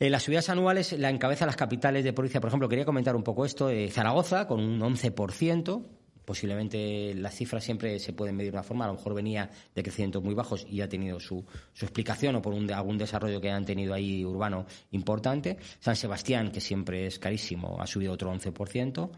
Eh, 0.00 0.10
las 0.10 0.22
subidas 0.22 0.48
anuales 0.48 0.92
la 0.92 1.10
encabeza 1.10 1.44
las 1.44 1.56
capitales 1.56 2.04
de 2.04 2.12
provincia. 2.12 2.40
Por 2.40 2.48
ejemplo, 2.48 2.68
quería 2.68 2.84
comentar 2.84 3.16
un 3.16 3.24
poco 3.24 3.44
esto. 3.44 3.68
Eh, 3.68 3.90
Zaragoza, 3.90 4.46
con 4.46 4.60
un 4.60 4.80
11%, 4.80 5.82
posiblemente 6.28 7.14
las 7.14 7.34
cifras 7.34 7.64
siempre 7.64 7.98
se 7.98 8.12
pueden 8.12 8.36
medir 8.36 8.52
de 8.52 8.58
una 8.58 8.62
forma, 8.62 8.84
a 8.84 8.88
lo 8.88 8.94
mejor 8.94 9.14
venía 9.14 9.48
de 9.74 9.82
crecimientos 9.82 10.22
muy 10.22 10.34
bajos 10.34 10.66
y 10.68 10.82
ha 10.82 10.88
tenido 10.88 11.18
su, 11.18 11.42
su 11.72 11.86
explicación 11.86 12.36
o 12.36 12.42
por 12.42 12.52
un, 12.52 12.70
algún 12.70 12.98
desarrollo 12.98 13.40
que 13.40 13.50
han 13.50 13.64
tenido 13.64 13.94
ahí 13.94 14.26
urbano 14.26 14.66
importante. 14.90 15.56
San 15.80 15.96
Sebastián, 15.96 16.50
que 16.50 16.60
siempre 16.60 17.06
es 17.06 17.18
carísimo, 17.18 17.78
ha 17.80 17.86
subido 17.86 18.12
otro 18.12 18.30
11%. 18.30 19.10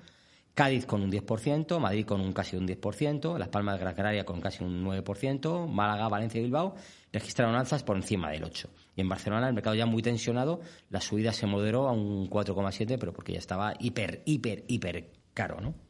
Cádiz 0.54 0.86
con 0.86 1.02
un 1.02 1.10
10%, 1.10 1.80
Madrid 1.80 2.06
con 2.06 2.20
un 2.20 2.32
casi 2.32 2.56
un 2.56 2.68
10%, 2.68 3.38
Las 3.38 3.48
Palmas 3.48 3.74
de 3.74 3.80
Gran 3.80 3.94
Canaria 3.96 4.24
con 4.24 4.40
casi 4.40 4.62
un 4.62 4.84
9%, 4.84 5.66
Málaga, 5.66 6.08
Valencia 6.08 6.38
y 6.38 6.44
Bilbao 6.44 6.76
registraron 7.12 7.56
alzas 7.56 7.82
por 7.82 7.96
encima 7.96 8.30
del 8.30 8.44
8%. 8.44 8.68
Y 8.94 9.00
en 9.00 9.08
Barcelona, 9.08 9.48
el 9.48 9.54
mercado 9.54 9.74
ya 9.74 9.86
muy 9.86 10.02
tensionado, 10.02 10.60
la 10.90 11.00
subida 11.00 11.32
se 11.32 11.48
moderó 11.48 11.88
a 11.88 11.92
un 11.92 12.30
4,7%, 12.30 12.98
pero 13.00 13.12
porque 13.12 13.32
ya 13.32 13.40
estaba 13.40 13.74
hiper, 13.80 14.22
hiper, 14.26 14.64
hiper 14.68 15.10
caro, 15.34 15.60
¿no? 15.60 15.89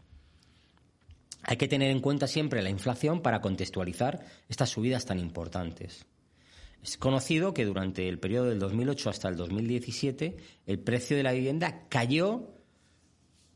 Hay 1.50 1.56
que 1.56 1.66
tener 1.66 1.90
en 1.90 1.98
cuenta 1.98 2.28
siempre 2.28 2.62
la 2.62 2.70
inflación 2.70 3.22
para 3.22 3.40
contextualizar 3.40 4.24
estas 4.48 4.70
subidas 4.70 5.04
tan 5.04 5.18
importantes. 5.18 6.06
Es 6.80 6.96
conocido 6.96 7.52
que 7.52 7.64
durante 7.64 8.08
el 8.08 8.20
periodo 8.20 8.50
del 8.50 8.60
2008 8.60 9.10
hasta 9.10 9.28
el 9.28 9.34
2017 9.34 10.36
el 10.66 10.78
precio 10.78 11.16
de 11.16 11.24
la 11.24 11.32
vivienda 11.32 11.88
cayó 11.88 12.54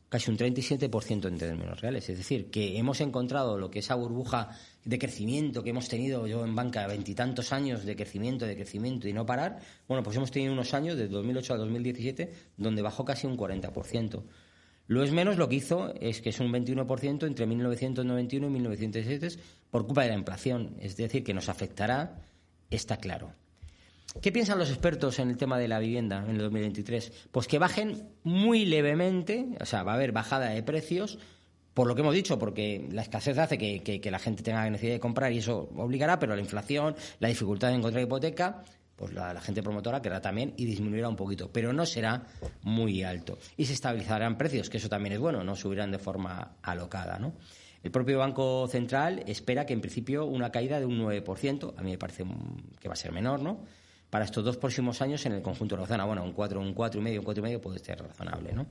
casi 0.09 0.29
un 0.29 0.37
37% 0.37 1.29
en 1.29 1.37
términos 1.37 1.79
reales. 1.79 2.09
Es 2.09 2.17
decir, 2.17 2.51
que 2.51 2.77
hemos 2.77 2.99
encontrado 2.99 3.57
lo 3.57 3.71
que 3.71 3.79
esa 3.79 3.95
burbuja 3.95 4.49
de 4.83 4.99
crecimiento 4.99 5.63
que 5.63 5.69
hemos 5.69 5.87
tenido 5.87 6.27
yo 6.27 6.43
en 6.43 6.53
banca, 6.53 6.85
veintitantos 6.87 7.53
años 7.53 7.85
de 7.85 7.95
crecimiento, 7.95 8.45
de 8.45 8.57
crecimiento 8.57 9.07
y 9.07 9.13
no 9.13 9.25
parar, 9.25 9.61
bueno, 9.87 10.03
pues 10.03 10.17
hemos 10.17 10.31
tenido 10.31 10.51
unos 10.51 10.73
años, 10.73 10.97
de 10.97 11.07
2008 11.07 11.53
a 11.53 11.57
2017, 11.59 12.33
donde 12.57 12.81
bajó 12.81 13.05
casi 13.05 13.25
un 13.25 13.37
40%. 13.37 14.21
Lo 14.87 15.03
es 15.03 15.11
menos 15.11 15.37
lo 15.37 15.49
que 15.49 15.55
hizo 15.55 15.93
es 15.99 16.21
que 16.21 16.29
es 16.29 16.39
un 16.39 16.51
21% 16.51 17.25
entre 17.25 17.45
1991 17.47 18.47
y 18.47 18.49
1917 18.49 19.41
por 19.71 19.85
culpa 19.85 20.03
de 20.03 20.09
la 20.09 20.15
inflación. 20.15 20.75
Es 20.79 20.95
decir, 20.95 21.23
que 21.23 21.33
nos 21.33 21.49
afectará, 21.49 22.17
está 22.69 22.97
claro. 22.97 23.33
¿Qué 24.21 24.31
piensan 24.31 24.59
los 24.59 24.69
expertos 24.69 25.19
en 25.19 25.29
el 25.29 25.37
tema 25.37 25.57
de 25.57 25.67
la 25.67 25.79
vivienda 25.79 26.23
en 26.23 26.35
el 26.35 26.37
2023? 26.37 27.11
Pues 27.31 27.47
que 27.47 27.59
bajen 27.59 28.07
muy 28.23 28.65
levemente, 28.65 29.47
o 29.59 29.65
sea, 29.65 29.83
va 29.83 29.93
a 29.93 29.95
haber 29.95 30.11
bajada 30.11 30.49
de 30.49 30.63
precios, 30.63 31.17
por 31.73 31.87
lo 31.87 31.95
que 31.95 32.01
hemos 32.01 32.13
dicho, 32.13 32.39
porque 32.39 32.87
la 32.91 33.01
escasez 33.01 33.37
hace 33.37 33.57
que, 33.57 33.81
que 33.81 34.11
la 34.11 34.19
gente 34.19 34.43
tenga 34.43 34.69
necesidad 34.69 34.93
de 34.93 34.99
comprar 35.01 35.33
y 35.33 35.39
eso 35.39 35.69
obligará, 35.75 36.19
pero 36.19 36.33
la 36.35 36.41
inflación, 36.41 36.95
la 37.19 37.27
dificultad 37.27 37.69
de 37.69 37.75
encontrar 37.75 38.03
hipoteca, 38.03 38.63
pues 38.95 39.13
la, 39.13 39.39
gente 39.41 39.61
promotora 39.61 40.01
querrá 40.01 40.21
también 40.21 40.53
y 40.57 40.65
disminuirá 40.65 41.09
un 41.09 41.15
poquito, 41.15 41.51
pero 41.51 41.73
no 41.73 41.85
será 41.85 42.23
muy 42.63 43.03
alto. 43.03 43.37
Y 43.57 43.65
se 43.65 43.73
estabilizarán 43.73 44.37
precios, 44.37 44.69
que 44.69 44.77
eso 44.77 44.89
también 44.89 45.13
es 45.13 45.19
bueno, 45.19 45.43
no 45.43 45.55
subirán 45.55 45.91
de 45.91 45.99
forma 45.99 46.57
alocada, 46.61 47.19
¿no? 47.19 47.33
El 47.83 47.91
propio 47.91 48.17
Banco 48.17 48.67
Central 48.67 49.23
espera 49.27 49.65
que 49.65 49.73
en 49.73 49.81
principio 49.81 50.25
una 50.25 50.51
caída 50.51 50.79
de 50.79 50.85
un 50.85 50.99
9%, 50.99 51.73
a 51.77 51.81
mí 51.83 51.91
me 51.91 51.97
parece 51.97 52.23
que 52.79 52.87
va 52.87 52.93
a 52.93 52.97
ser 52.97 53.11
menor, 53.11 53.41
¿no? 53.41 53.63
Para 54.09 54.25
estos 54.25 54.43
dos 54.43 54.57
próximos 54.57 55.01
años 55.01 55.25
en 55.25 55.33
el 55.33 55.41
conjunto 55.41 55.75
de 55.75 55.81
la 55.81 55.87
zona, 55.87 56.05
bueno, 56.05 56.23
un 56.23 56.31
4, 56.31 56.59
un 56.59 56.73
4,5, 56.73 57.19
un 57.19 57.25
4,5 57.25 57.59
puede 57.59 57.79
ser 57.79 58.01
razonable, 58.01 58.53
¿no? 58.53 58.65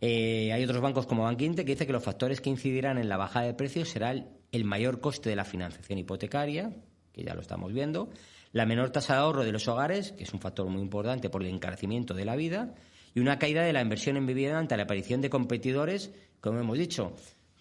Eh, 0.00 0.52
hay 0.52 0.62
otros 0.62 0.80
bancos 0.80 1.06
como 1.06 1.24
Banquinte 1.24 1.64
que 1.64 1.72
dice 1.72 1.86
que 1.86 1.92
los 1.92 2.02
factores 2.02 2.40
que 2.40 2.50
incidirán 2.50 2.98
en 2.98 3.08
la 3.08 3.16
bajada 3.16 3.46
de 3.46 3.54
precios 3.54 3.88
será 3.88 4.12
el, 4.12 4.64
mayor 4.64 5.00
coste 5.00 5.28
de 5.28 5.36
la 5.36 5.44
financiación 5.44 5.98
hipotecaria, 5.98 6.72
que 7.12 7.24
ya 7.24 7.34
lo 7.34 7.40
estamos 7.40 7.72
viendo, 7.72 8.10
la 8.52 8.66
menor 8.66 8.90
tasa 8.90 9.14
de 9.14 9.20
ahorro 9.20 9.44
de 9.44 9.52
los 9.52 9.68
hogares, 9.68 10.12
que 10.12 10.24
es 10.24 10.32
un 10.32 10.40
factor 10.40 10.66
muy 10.66 10.82
importante 10.82 11.30
por 11.30 11.42
el 11.42 11.48
encarecimiento 11.48 12.14
de 12.14 12.24
la 12.24 12.36
vida, 12.36 12.74
y 13.14 13.20
una 13.20 13.38
caída 13.38 13.62
de 13.62 13.72
la 13.72 13.82
inversión 13.82 14.16
en 14.16 14.26
vivienda 14.26 14.58
ante 14.58 14.76
la 14.76 14.84
aparición 14.84 15.20
de 15.20 15.30
competidores, 15.30 16.12
como 16.40 16.60
hemos 16.60 16.78
dicho, 16.78 17.14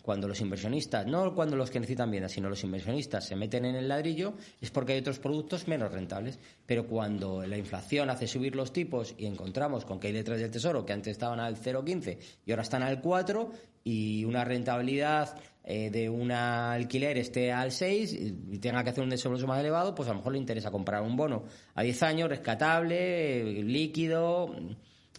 cuando 0.07 0.29
los 0.29 0.39
inversionistas, 0.39 1.05
no 1.05 1.35
cuando 1.35 1.57
los 1.57 1.69
que 1.69 1.81
necesitan 1.81 2.09
vivienda, 2.09 2.29
sino 2.29 2.47
los 2.47 2.63
inversionistas 2.63 3.27
se 3.27 3.35
meten 3.35 3.65
en 3.65 3.75
el 3.75 3.89
ladrillo, 3.89 4.35
es 4.61 4.71
porque 4.71 4.93
hay 4.93 4.99
otros 4.99 5.19
productos 5.19 5.67
menos 5.67 5.91
rentables. 5.91 6.39
Pero 6.65 6.87
cuando 6.87 7.45
la 7.45 7.57
inflación 7.57 8.09
hace 8.09 8.25
subir 8.25 8.55
los 8.55 8.71
tipos 8.71 9.13
y 9.17 9.25
encontramos 9.25 9.83
con 9.83 9.99
que 9.99 10.07
hay 10.07 10.13
letras 10.13 10.39
del 10.39 10.49
Tesoro 10.49 10.85
que 10.85 10.93
antes 10.93 11.11
estaban 11.11 11.41
al 11.41 11.57
0,15 11.57 12.19
y 12.45 12.51
ahora 12.51 12.63
están 12.63 12.83
al 12.83 13.01
4 13.01 13.51
y 13.83 14.23
una 14.23 14.45
rentabilidad 14.45 15.37
eh, 15.69 15.89
de 15.89 16.09
un 16.09 16.31
alquiler 16.31 17.17
esté 17.17 17.51
al 17.51 17.73
6 17.73 18.13
y 18.13 18.57
tenga 18.59 18.85
que 18.85 18.91
hacer 18.91 19.03
un 19.03 19.09
desembolso 19.09 19.45
más 19.47 19.59
elevado, 19.59 19.93
pues 19.93 20.07
a 20.07 20.13
lo 20.13 20.19
mejor 20.19 20.31
le 20.31 20.37
interesa 20.37 20.71
comprar 20.71 21.01
un 21.01 21.17
bono 21.17 21.43
a 21.75 21.83
10 21.83 22.03
años, 22.03 22.29
rescatable, 22.29 23.43
líquido 23.63 24.55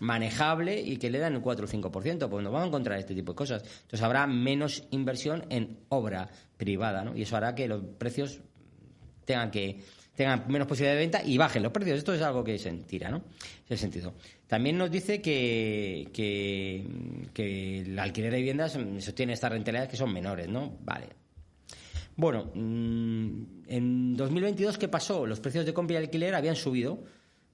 manejable 0.00 0.80
y 0.80 0.96
que 0.96 1.10
le 1.10 1.18
dan 1.18 1.34
el 1.34 1.42
4 1.42 1.66
o 1.66 1.68
5%, 1.68 2.28
pues 2.30 2.42
nos 2.42 2.50
vamos 2.50 2.64
a 2.64 2.68
encontrar 2.68 2.98
este 2.98 3.14
tipo 3.14 3.32
de 3.32 3.36
cosas. 3.36 3.62
Entonces 3.62 4.00
habrá 4.00 4.26
menos 4.26 4.84
inversión 4.90 5.44
en 5.50 5.80
obra 5.90 6.30
privada, 6.56 7.04
¿no? 7.04 7.14
Y 7.14 7.22
eso 7.22 7.36
hará 7.36 7.54
que 7.54 7.68
los 7.68 7.82
precios 7.98 8.40
tengan 9.26 9.50
que 9.50 9.82
tengan 10.18 10.42
menos 10.48 10.66
posibilidad 10.66 10.94
de 10.94 10.98
venta 10.98 11.22
y 11.24 11.38
bajen 11.38 11.62
los 11.62 11.70
precios. 11.70 11.96
Esto 11.96 12.12
es 12.12 12.20
algo 12.22 12.42
que 12.42 12.58
se 12.58 12.72
tira, 12.72 13.08
¿no? 13.08 13.22
Es 13.64 13.70
el 13.70 13.78
sentido. 13.78 14.14
También 14.48 14.76
nos 14.76 14.90
dice 14.90 15.22
que, 15.22 16.08
que, 16.12 16.84
que 17.32 17.82
el 17.82 17.96
alquiler 17.96 18.32
de 18.32 18.38
viviendas 18.38 18.76
sostiene 18.98 19.34
estas 19.34 19.52
rentabilidades 19.52 19.88
que 19.88 19.96
son 19.96 20.12
menores, 20.12 20.48
¿no? 20.48 20.76
Vale. 20.80 21.06
Bueno, 22.16 22.50
mm, 22.52 23.42
en 23.68 24.16
2022, 24.16 24.76
¿qué 24.76 24.88
pasó? 24.88 25.24
Los 25.24 25.38
precios 25.38 25.64
de 25.64 25.72
compra 25.72 25.94
y 25.94 26.02
alquiler 26.02 26.34
habían 26.34 26.56
subido 26.56 27.04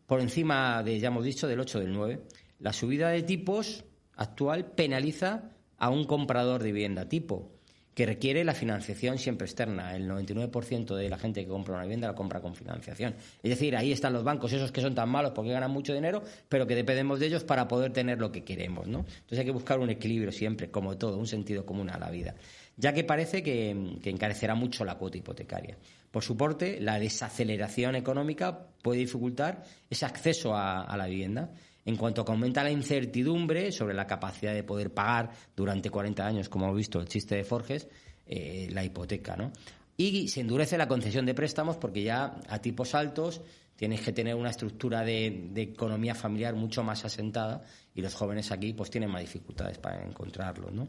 por 0.06 0.22
encima 0.22 0.82
de, 0.82 0.98
ya 0.98 1.08
hemos 1.08 1.26
dicho, 1.26 1.46
del 1.46 1.60
8 1.60 1.80
del 1.80 1.92
9. 1.92 2.22
La 2.60 2.72
subida 2.72 3.10
de 3.10 3.22
tipos 3.24 3.84
actual 4.16 4.72
penaliza 4.72 5.50
a 5.76 5.90
un 5.90 6.04
comprador 6.04 6.62
de 6.62 6.72
vivienda 6.72 7.10
tipo, 7.10 7.52
que 7.94 8.06
requiere 8.06 8.44
la 8.44 8.54
financiación 8.54 9.18
siempre 9.18 9.46
externa. 9.46 9.94
El 9.94 10.08
99% 10.08 10.94
de 10.94 11.08
la 11.08 11.18
gente 11.18 11.42
que 11.42 11.48
compra 11.48 11.74
una 11.74 11.84
vivienda 11.84 12.08
la 12.08 12.14
compra 12.14 12.40
con 12.40 12.54
financiación. 12.54 13.14
Es 13.42 13.50
decir, 13.50 13.76
ahí 13.76 13.92
están 13.92 14.12
los 14.12 14.24
bancos, 14.24 14.52
esos 14.52 14.72
que 14.72 14.80
son 14.80 14.94
tan 14.94 15.08
malos 15.08 15.32
porque 15.32 15.50
ganan 15.52 15.70
mucho 15.70 15.94
dinero, 15.94 16.22
pero 16.48 16.66
que 16.66 16.74
dependemos 16.74 17.20
de 17.20 17.26
ellos 17.26 17.44
para 17.44 17.68
poder 17.68 17.92
tener 17.92 18.18
lo 18.18 18.32
que 18.32 18.44
queremos, 18.44 18.86
¿no? 18.88 19.00
Entonces 19.00 19.38
hay 19.38 19.44
que 19.44 19.52
buscar 19.52 19.78
un 19.78 19.90
equilibrio 19.90 20.32
siempre, 20.32 20.70
como 20.70 20.96
todo, 20.96 21.18
un 21.18 21.26
sentido 21.26 21.64
común 21.64 21.90
a 21.90 21.98
la 21.98 22.10
vida. 22.10 22.34
Ya 22.76 22.92
que 22.92 23.04
parece 23.04 23.42
que, 23.42 23.98
que 24.02 24.10
encarecerá 24.10 24.54
mucho 24.54 24.84
la 24.84 24.96
cuota 24.96 25.18
hipotecaria. 25.18 25.76
Por 26.14 26.22
su 26.22 26.36
porte, 26.36 26.78
la 26.80 27.00
desaceleración 27.00 27.96
económica 27.96 28.68
puede 28.82 29.00
dificultar 29.00 29.64
ese 29.90 30.06
acceso 30.06 30.54
a, 30.54 30.96
la 30.96 31.06
vivienda. 31.06 31.50
En 31.84 31.96
cuanto 31.96 32.24
aumenta 32.26 32.62
la 32.62 32.70
incertidumbre 32.70 33.70
sobre 33.70 33.94
la 33.94 34.06
capacidad 34.06 34.54
de 34.54 34.64
poder 34.64 34.92
pagar 34.92 35.30
durante 35.54 35.90
40 35.90 36.26
años, 36.26 36.48
como 36.48 36.66
hemos 36.66 36.78
visto 36.78 37.00
el 37.00 37.08
chiste 37.08 37.34
de 37.36 37.44
Forges, 37.44 37.88
eh, 38.26 38.68
la 38.70 38.82
hipoteca, 38.82 39.36
¿no? 39.36 39.52
Y 39.96 40.28
se 40.28 40.40
endurece 40.40 40.78
la 40.78 40.88
concesión 40.88 41.26
de 41.26 41.34
préstamos 41.34 41.76
porque 41.76 42.02
ya 42.02 42.40
a 42.48 42.58
tipos 42.58 42.94
altos 42.94 43.42
tienes 43.76 44.00
que 44.00 44.12
tener 44.12 44.34
una 44.34 44.50
estructura 44.50 45.02
de, 45.02 45.50
economía 45.56 46.14
familiar 46.14 46.54
mucho 46.54 46.82
más 46.82 47.04
asentada 47.04 47.62
y 47.94 48.00
los 48.00 48.14
jóvenes 48.14 48.50
aquí 48.50 48.72
pues 48.72 48.90
tienen 48.90 49.10
más 49.10 49.20
dificultades 49.20 49.78
para 49.78 50.04
encontrarlos, 50.04 50.72
¿no? 50.72 50.88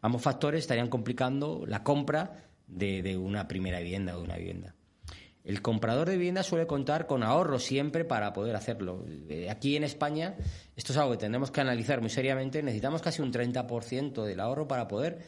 Ambos 0.00 0.22
factores 0.22 0.60
estarían 0.60 0.88
complicando 0.88 1.64
la 1.66 1.82
compra 1.82 2.44
de, 2.66 3.16
una 3.16 3.48
primera 3.48 3.78
vivienda 3.80 4.14
o 4.14 4.18
de 4.18 4.24
una 4.24 4.36
vivienda. 4.36 4.74
El 5.44 5.60
comprador 5.60 6.08
de 6.08 6.16
vivienda 6.16 6.42
suele 6.42 6.66
contar 6.66 7.06
con 7.06 7.22
ahorros 7.22 7.64
siempre 7.64 8.06
para 8.06 8.32
poder 8.32 8.56
hacerlo. 8.56 9.04
Aquí 9.50 9.76
en 9.76 9.84
España, 9.84 10.36
esto 10.74 10.92
es 10.92 10.98
algo 10.98 11.12
que 11.12 11.18
tendremos 11.18 11.50
que 11.50 11.60
analizar 11.60 12.00
muy 12.00 12.08
seriamente, 12.08 12.62
necesitamos 12.62 13.02
casi 13.02 13.20
un 13.20 13.30
30% 13.30 14.24
del 14.24 14.40
ahorro 14.40 14.66
para 14.66 14.88
poder 14.88 15.18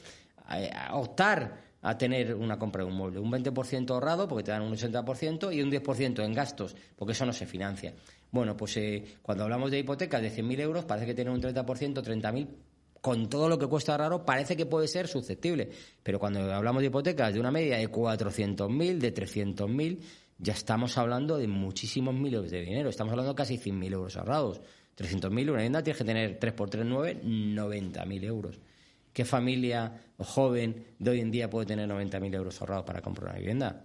eh, 0.52 0.70
optar 0.92 1.66
a 1.82 1.98
tener 1.98 2.34
una 2.34 2.58
compra 2.58 2.82
de 2.82 2.90
un 2.90 2.96
mueble. 2.96 3.20
Un 3.20 3.30
20% 3.30 3.90
ahorrado, 3.90 4.26
porque 4.26 4.42
te 4.42 4.50
dan 4.50 4.62
un 4.62 4.72
80%, 4.72 5.54
y 5.54 5.62
un 5.62 5.70
10% 5.70 6.24
en 6.24 6.34
gastos, 6.34 6.74
porque 6.96 7.12
eso 7.12 7.26
no 7.26 7.32
se 7.32 7.46
financia. 7.46 7.94
Bueno, 8.30 8.56
pues 8.56 8.76
eh, 8.78 9.04
cuando 9.22 9.44
hablamos 9.44 9.70
de 9.70 9.78
hipotecas 9.78 10.22
de 10.22 10.32
100.000 10.32 10.60
euros, 10.60 10.84
parece 10.84 11.06
que 11.06 11.14
tener 11.14 11.32
un 11.32 11.40
30%, 11.40 12.02
30.000 12.02 12.48
con 13.06 13.28
todo 13.28 13.48
lo 13.48 13.56
que 13.56 13.68
cuesta 13.68 13.96
raro, 13.96 14.24
parece 14.24 14.56
que 14.56 14.66
puede 14.66 14.88
ser 14.88 15.06
susceptible. 15.06 15.70
Pero 16.02 16.18
cuando 16.18 16.52
hablamos 16.52 16.82
de 16.82 16.88
hipotecas 16.88 17.32
de 17.32 17.38
una 17.38 17.52
media 17.52 17.76
de 17.76 17.88
400.000, 17.88 18.98
de 18.98 19.14
300.000, 19.14 20.00
ya 20.38 20.52
estamos 20.52 20.98
hablando 20.98 21.38
de 21.38 21.46
muchísimos 21.46 22.12
miles 22.12 22.50
de 22.50 22.62
dinero. 22.62 22.88
Estamos 22.88 23.12
hablando 23.12 23.32
de 23.32 23.36
casi 23.36 23.58
100.000 23.58 23.92
euros 23.92 24.16
ahorrados. 24.16 24.60
300.000, 24.98 25.30
una 25.30 25.52
vivienda 25.52 25.84
tienes 25.84 25.98
que 25.98 26.04
tener 26.04 26.36
3 26.40 26.52
por 26.52 26.68
3, 26.68 26.84
9, 26.84 27.20
90.000 27.22 28.24
euros. 28.24 28.58
¿Qué 29.12 29.24
familia 29.24 30.00
joven 30.18 30.86
de 30.98 31.10
hoy 31.12 31.20
en 31.20 31.30
día 31.30 31.48
puede 31.48 31.66
tener 31.66 31.88
90.000 31.88 32.34
euros 32.34 32.60
ahorrados 32.60 32.86
para 32.86 33.02
comprar 33.02 33.30
una 33.30 33.38
vivienda? 33.38 33.84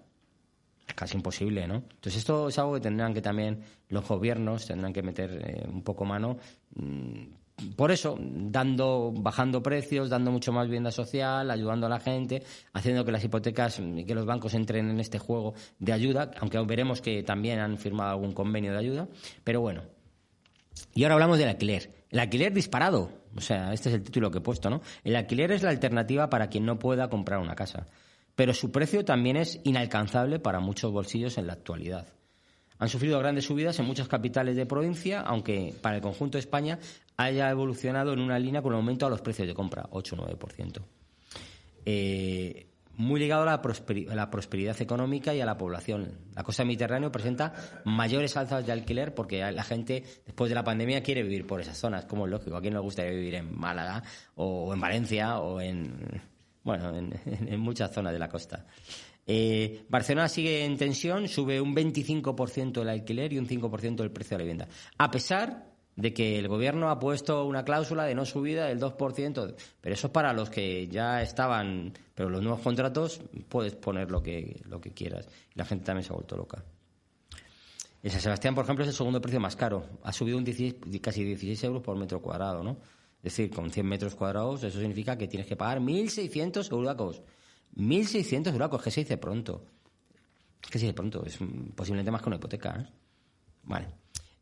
Es 0.88 0.96
casi 0.96 1.16
imposible, 1.16 1.68
¿no? 1.68 1.76
Entonces 1.76 2.16
esto 2.16 2.50
es 2.50 2.58
algo 2.58 2.74
que 2.74 2.82
tendrán 2.82 3.14
que 3.14 3.22
también 3.22 3.62
los 3.90 4.08
gobiernos 4.08 4.66
tendrán 4.66 4.92
que 4.92 5.04
meter 5.04 5.30
eh, 5.46 5.68
un 5.72 5.84
poco 5.84 6.06
mano 6.06 6.40
mm, 6.74 7.42
por 7.76 7.92
eso, 7.92 8.18
dando, 8.20 9.14
bajando 9.16 9.62
precios, 9.62 10.10
dando 10.10 10.32
mucho 10.32 10.52
más 10.52 10.66
vivienda 10.66 10.92
social, 10.92 11.50
ayudando 11.52 11.86
a 11.86 11.90
la 11.90 12.00
gente, 12.00 12.44
haciendo 12.74 13.06
que 13.06 13.12
las 13.12 13.24
hipotecas 13.24 13.80
y 13.80 14.04
que 14.04 14.16
los 14.16 14.26
bancos 14.26 14.54
entren 14.54 14.90
en 14.90 15.00
este 15.00 15.20
juego 15.20 15.54
de 15.80 15.94
ayuda, 15.94 16.32
aunque 16.40 16.60
veremos 16.60 17.02
que 17.02 17.24
también 17.24 17.60
han 17.60 17.78
firmado 17.78 18.12
algún 18.12 18.34
convenio 18.34 18.72
de 18.72 18.80
ayuda. 18.80 19.08
Pero 19.44 19.62
bueno. 19.62 19.84
Y 20.94 21.04
ahora 21.04 21.16
hablamos 21.16 21.38
del 21.38 21.50
alquiler. 21.50 22.06
El 22.10 22.20
alquiler 22.20 22.54
disparado. 22.54 23.12
O 23.36 23.42
sea, 23.42 23.74
este 23.74 23.90
es 23.90 23.96
el 23.96 24.04
título 24.04 24.32
que 24.32 24.40
he 24.40 24.42
puesto, 24.42 24.70
¿no? 24.70 24.82
El 25.04 25.16
alquiler 25.16 25.52
es 25.52 25.64
la 25.64 25.70
alternativa 25.70 26.30
para 26.30 26.48
quien 26.50 26.66
no 26.66 26.80
pueda 26.80 27.10
comprar 27.10 27.40
una 27.40 27.56
casa. 27.56 27.86
Pero 28.36 28.54
su 28.54 28.72
precio 28.72 29.06
también 29.06 29.38
es 29.38 29.60
inalcanzable 29.64 30.40
para 30.40 30.60
muchos 30.60 30.92
bolsillos 30.92 31.38
en 31.38 31.48
la 31.48 31.54
actualidad. 31.54 32.08
Han 32.82 32.90
sufrido 32.90 33.20
grandes 33.20 33.46
subidas 33.46 33.78
en 33.78 33.86
muchas 33.86 34.08
capitales 34.08 34.56
de 34.56 34.66
provincia, 34.66 35.22
aunque 35.22 35.76
para 35.84 35.98
el 35.98 36.02
conjunto 36.02 36.38
de 36.38 36.40
España 36.40 36.80
haya 37.24 37.50
evolucionado 37.50 38.14
en 38.14 38.20
una 38.20 38.40
línea 38.40 38.62
con 38.62 38.74
aumento 38.74 39.06
a 39.06 39.10
los 39.10 39.22
precios 39.22 39.48
de 39.48 39.54
compra, 39.54 39.88
8 39.92 40.16
o 40.16 40.28
9%. 40.28 40.82
Eh, 41.86 42.68
muy 42.98 43.20
ligado 43.20 43.44
a 43.44 43.46
la, 43.46 44.32
prosperidad 44.32 44.82
económica 44.82 45.34
y 45.34 45.42
a 45.42 45.46
la 45.46 45.58
población. 45.58 46.20
La 46.36 46.44
costa 46.44 46.66
mediterránea 46.66 47.12
presenta 47.12 47.54
mayores 47.86 48.38
alzas 48.38 48.66
de 48.66 48.72
alquiler 48.72 49.16
porque 49.16 49.50
la 49.52 49.64
gente, 49.64 50.04
después 50.26 50.50
de 50.50 50.56
la 50.56 50.64
pandemia, 50.64 51.02
quiere 51.02 51.24
vivir 51.24 51.48
por 51.48 51.62
esas 51.62 51.78
zonas, 51.78 52.06
como 52.06 52.26
es 52.26 52.32
lógico. 52.32 52.58
¿A 52.58 52.62
quién 52.62 52.74
nos 52.74 52.84
gustaría 52.84 53.12
vivir 53.12 53.36
en 53.36 53.58
Málaga 53.58 54.04
o 54.36 54.74
en 54.74 54.80
Valencia 54.80 55.40
o 55.40 55.60
en, 55.62 56.22
bueno, 56.64 56.96
en, 56.96 57.60
muchas 57.60 57.92
zonas 57.92 58.14
de 58.14 58.20
la 58.20 58.30
costa? 58.30 58.66
Eh, 59.26 59.86
Barcelona 59.90 60.28
sigue 60.28 60.66
en 60.66 60.78
tensión, 60.78 61.28
sube 61.28 61.62
un 61.62 61.76
25% 61.76 62.82
el 62.82 62.90
alquiler 62.90 63.34
y 63.34 63.38
un 63.38 63.48
5% 63.48 64.02
el 64.02 64.12
precio 64.12 64.38
de 64.38 64.44
la 64.44 64.44
vivienda. 64.44 64.68
A 64.98 65.10
pesar 65.10 65.71
de 66.02 66.14
que 66.14 66.40
el 66.40 66.48
gobierno 66.48 66.90
ha 66.90 67.00
puesto 67.00 67.46
una 67.46 67.64
cláusula 67.64 68.06
de 68.06 68.16
no 68.16 68.26
subida 68.26 68.66
del 68.66 68.80
2%, 68.80 69.56
pero 69.80 69.94
eso 69.94 70.08
es 70.08 70.14
para 70.14 70.34
los 70.34 70.50
que 70.50 70.88
ya 70.88 71.22
estaban, 71.22 71.94
pero 72.16 72.30
los 72.30 72.42
nuevos 72.42 72.62
contratos 72.62 73.22
puedes 73.48 73.76
poner 73.76 74.10
lo 74.10 74.24
que, 74.24 74.62
lo 74.66 74.82
que 74.82 74.92
quieras. 74.92 75.28
La 75.54 75.64
gente 75.64 75.86
también 75.86 76.04
se 76.04 76.12
ha 76.12 76.16
vuelto 76.16 76.36
loca. 76.36 76.64
En 78.02 78.10
San 78.10 78.20
Sebastián, 78.20 78.56
por 78.56 78.64
ejemplo, 78.64 78.84
es 78.84 78.90
el 78.90 78.96
segundo 78.96 79.22
precio 79.22 79.40
más 79.40 79.56
caro. 79.56 79.86
Ha 80.02 80.12
subido 80.12 80.40
un 80.40 80.44
casi 80.44 81.24
16 81.24 81.64
euros 81.66 81.84
por 81.84 81.96
metro 81.96 82.20
cuadrado, 82.20 82.64
¿no? 82.64 82.78
Es 83.18 83.36
decir, 83.36 83.52
con 83.52 83.70
100 83.70 83.86
metros 83.86 84.16
cuadrados, 84.16 84.64
eso 84.64 84.80
significa 84.80 85.16
que 85.16 85.28
tienes 85.28 85.46
que 85.46 85.56
pagar 85.56 85.80
1.600 85.80 86.72
euracos. 86.72 87.22
1.600 87.76 88.54
euracos, 88.54 88.82
que 88.82 88.90
se 88.90 89.02
dice 89.02 89.18
pronto. 89.18 89.64
Que 90.60 90.80
se 90.80 90.86
dice 90.86 90.96
pronto, 90.96 91.24
es 91.24 91.38
posiblemente 91.76 92.10
más 92.10 92.24
que 92.24 92.30
una 92.30 92.38
hipoteca, 92.38 92.76
¿eh? 92.80 92.88
Vale. 93.66 93.88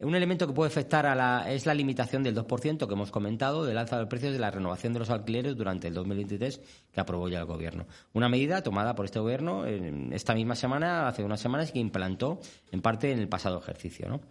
Un 0.02 0.16
elemento 0.16 0.48
que 0.48 0.54
puede 0.54 0.70
afectar 0.70 1.06
a 1.06 1.14
la, 1.14 1.52
es 1.52 1.66
la 1.66 1.74
limitación 1.74 2.24
del 2.24 2.34
2% 2.34 2.88
que 2.88 2.94
hemos 2.94 3.12
comentado 3.12 3.66
del 3.66 3.78
alza 3.78 4.00
de 4.00 4.06
precios 4.06 4.32
de 4.32 4.40
la 4.40 4.50
renovación 4.50 4.94
de 4.94 5.00
los 5.00 5.10
alquileres 5.10 5.58
durante 5.58 5.90
el 5.90 5.94
2023 5.94 6.62
que 6.94 7.02
aprobó 7.02 7.28
ya 7.28 7.40
el 7.40 7.46
Gobierno. 7.46 7.86
Una 8.14 8.30
medida 8.30 8.64
tomada 8.64 8.96
por 8.96 9.04
este 9.04 9.20
Gobierno 9.20 9.66
esta 9.66 10.34
misma 10.34 10.56
semana, 10.56 11.10
hace 11.10 11.22
unas 11.22 11.42
semanas, 11.42 11.74
que 11.74 11.80
implantó 11.80 12.40
en 12.72 12.82
parte 12.82 13.12
en 13.12 13.20
el 13.20 13.28
pasado 13.28 13.60
ejercicio. 13.60 14.08
¿no? 14.08 14.22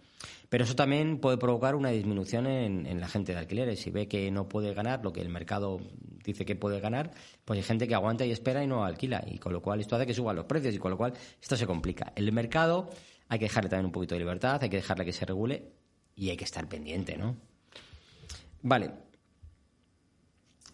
Pero 0.49 0.63
eso 0.63 0.75
también 0.75 1.19
puede 1.19 1.37
provocar 1.37 1.75
una 1.75 1.89
disminución 1.89 2.47
en, 2.47 2.87
en, 2.87 2.99
la 2.99 3.07
gente 3.07 3.33
de 3.33 3.37
alquileres. 3.37 3.79
Si 3.79 3.91
ve 3.91 4.07
que 4.07 4.31
no 4.31 4.49
puede 4.49 4.73
ganar 4.73 5.03
lo 5.03 5.13
que 5.13 5.21
el 5.21 5.29
mercado 5.29 5.79
dice 6.23 6.45
que 6.45 6.55
puede 6.55 6.79
ganar, 6.79 7.11
pues 7.45 7.57
hay 7.57 7.63
gente 7.63 7.87
que 7.87 7.93
aguanta 7.93 8.25
y 8.25 8.31
espera 8.31 8.63
y 8.63 8.67
no 8.67 8.85
alquila. 8.85 9.23
Y 9.27 9.37
con 9.37 9.53
lo 9.53 9.61
cual 9.61 9.81
esto 9.81 9.95
hace 9.95 10.07
que 10.07 10.15
suban 10.15 10.35
los 10.35 10.45
precios 10.45 10.73
y 10.73 10.79
con 10.79 10.89
lo 10.89 10.97
cual 10.97 11.13
esto 11.39 11.55
se 11.55 11.67
complica. 11.67 12.11
El 12.15 12.31
mercado 12.31 12.89
hay 13.29 13.39
que 13.39 13.45
dejarle 13.45 13.69
también 13.69 13.85
un 13.85 13.91
poquito 13.91 14.15
de 14.15 14.19
libertad, 14.19 14.61
hay 14.61 14.69
que 14.69 14.77
dejarle 14.77 15.05
que 15.05 15.13
se 15.13 15.25
regule 15.25 15.71
y 16.15 16.29
hay 16.29 16.37
que 16.37 16.43
estar 16.43 16.67
pendiente, 16.67 17.15
¿no? 17.15 17.37
Vale. 18.63 18.91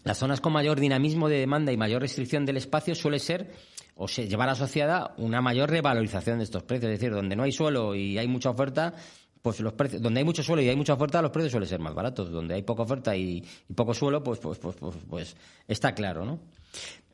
Las 0.04 0.18
zonas 0.18 0.40
con 0.40 0.54
mayor 0.54 0.80
dinamismo 0.80 1.28
de 1.30 1.40
demanda 1.40 1.72
y 1.72 1.78
mayor 1.78 2.02
restricción 2.02 2.46
del 2.46 2.58
espacio 2.58 2.96
suele 2.96 3.20
ser 3.20 3.54
o 3.96 4.08
se 4.08 4.28
llevar 4.28 4.50
asociada 4.50 5.14
una 5.18 5.42
mayor 5.42 5.70
revalorización 5.70 6.38
de 6.38 6.46
estos 6.46 6.64
precios. 6.64 6.92
Es 6.92 7.00
decir, 7.00 7.14
donde 7.14 7.36
no 7.36 7.44
hay 7.44 7.52
suelo 7.52 7.94
y 7.94 8.18
hay 8.18 8.28
mucha 8.28 8.50
oferta, 8.50 8.94
pues 9.42 9.60
los 9.60 9.74
precios, 9.74 10.02
donde 10.02 10.20
hay 10.20 10.26
mucho 10.26 10.44
suelo 10.44 10.62
y 10.62 10.70
hay 10.70 10.76
mucha 10.76 10.94
oferta, 10.94 11.22
los 11.22 11.32
precios 11.32 11.52
suelen 11.52 11.70
ser 11.70 11.80
más 11.80 11.94
baratos. 11.94 12.32
Donde 12.32 12.56
hay 12.56 12.62
poca 12.62 12.84
oferta 12.84 13.16
y, 13.16 13.44
poco 13.76 13.94
suelo, 13.94 14.24
pues, 14.24 14.40
pues, 14.40 14.60
pues, 14.60 14.76
pues, 14.76 14.96
pues 15.10 15.38
está 15.68 15.94
claro, 15.94 16.24
¿no? 16.24 16.40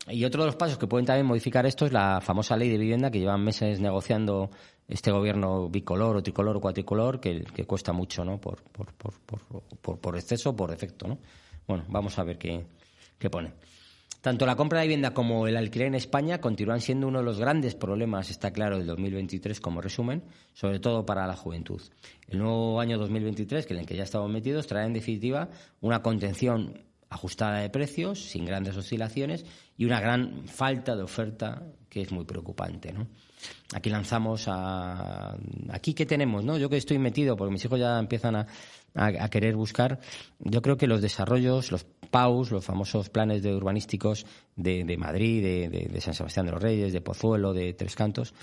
Y 0.07 0.25
otro 0.25 0.41
de 0.43 0.47
los 0.47 0.55
pasos 0.55 0.77
que 0.77 0.87
pueden 0.87 1.05
también 1.05 1.25
modificar 1.25 1.65
esto 1.65 1.85
es 1.85 1.91
la 1.91 2.21
famosa 2.21 2.57
ley 2.57 2.69
de 2.69 2.77
vivienda 2.77 3.11
que 3.11 3.19
llevan 3.19 3.43
meses 3.43 3.79
negociando 3.79 4.49
este 4.87 5.11
gobierno 5.11 5.69
bicolor 5.69 6.17
o 6.17 6.23
tricolor 6.23 6.57
o 6.57 6.61
cuatricolor 6.61 7.19
que, 7.19 7.43
cuesta 7.65 7.93
mucho, 7.93 8.25
¿no? 8.25 8.41
Por, 8.41 8.61
por, 8.63 8.91
por, 8.93 9.13
por, 9.81 9.99
por 9.99 10.15
exceso 10.17 10.49
o 10.49 10.55
por 10.55 10.71
defecto, 10.71 11.07
¿no? 11.07 11.19
Bueno, 11.67 11.85
vamos 11.87 12.17
a 12.17 12.23
ver 12.23 12.37
qué, 12.37 12.65
qué 13.17 13.29
pone. 13.29 13.53
Tanto 14.21 14.45
la 14.45 14.55
compra 14.55 14.81
de 14.81 14.85
vivienda 14.85 15.15
como 15.15 15.47
el 15.47 15.57
alquiler 15.57 15.87
en 15.87 15.95
España 15.95 16.39
continúan 16.39 16.79
siendo 16.79 17.07
uno 17.07 17.19
de 17.19 17.25
los 17.25 17.39
grandes 17.39 17.73
problemas, 17.73 18.29
está 18.29 18.51
claro, 18.51 18.77
del 18.77 18.85
2023 18.85 19.59
como 19.59 19.81
resumen, 19.81 20.23
sobre 20.53 20.79
todo 20.79 21.07
para 21.07 21.25
la 21.25 21.35
juventud. 21.35 21.81
El 22.27 22.37
nuevo 22.37 22.79
año 22.79 22.99
2023, 22.99 23.65
que 23.65 23.73
en 23.73 23.79
el 23.79 23.85
que 23.87 23.95
ya 23.95 24.03
estamos 24.03 24.29
metidos, 24.29 24.67
trae 24.67 24.85
en 24.85 24.93
definitiva 24.93 25.49
una 25.79 26.03
contención 26.03 26.83
ajustada 27.11 27.59
de 27.59 27.69
precios, 27.69 28.23
sin 28.23 28.45
grandes 28.45 28.75
oscilaciones 28.77 29.45
y 29.77 29.85
una 29.85 29.99
gran 29.99 30.47
falta 30.47 30.95
de 30.95 31.03
oferta 31.03 31.61
que 31.89 32.01
es 32.01 32.11
muy 32.11 32.23
preocupante, 32.23 32.93
¿no? 32.93 33.05
Aquí 33.73 33.89
lanzamos 33.89 34.45
a... 34.47 35.35
Aquí 35.71 35.93
que 35.93 36.05
tenemos, 36.05 36.43
¿no? 36.45 36.57
Yo 36.57 36.69
que 36.69 36.77
estoy 36.77 36.99
metido, 36.99 37.35
porque 37.35 37.51
mis 37.51 37.65
hijos 37.65 37.79
ya 37.79 37.99
empiezan 37.99 38.37
a, 38.37 38.47
a, 38.95 39.29
querer 39.29 39.57
buscar, 39.57 39.99
yo 40.39 40.61
creo 40.61 40.77
que 40.77 40.87
los 40.87 41.01
desarrollos, 41.01 41.71
los 41.71 41.85
PAUs, 42.11 42.51
los 42.51 42.63
famosos 42.63 43.09
planes 43.09 43.43
de 43.43 43.53
urbanísticos 43.53 44.25
de, 44.55 44.85
de 44.85 44.97
Madrid, 44.97 45.43
de, 45.43 45.89
de, 45.89 46.01
San 46.01 46.13
Sebastián 46.13 46.45
de 46.45 46.53
los 46.53 46.61
Reyes, 46.61 46.93
de 46.93 47.01
Pozuelo, 47.01 47.51
de 47.51 47.73
Tres 47.73 47.95
Cantos, 47.95 48.33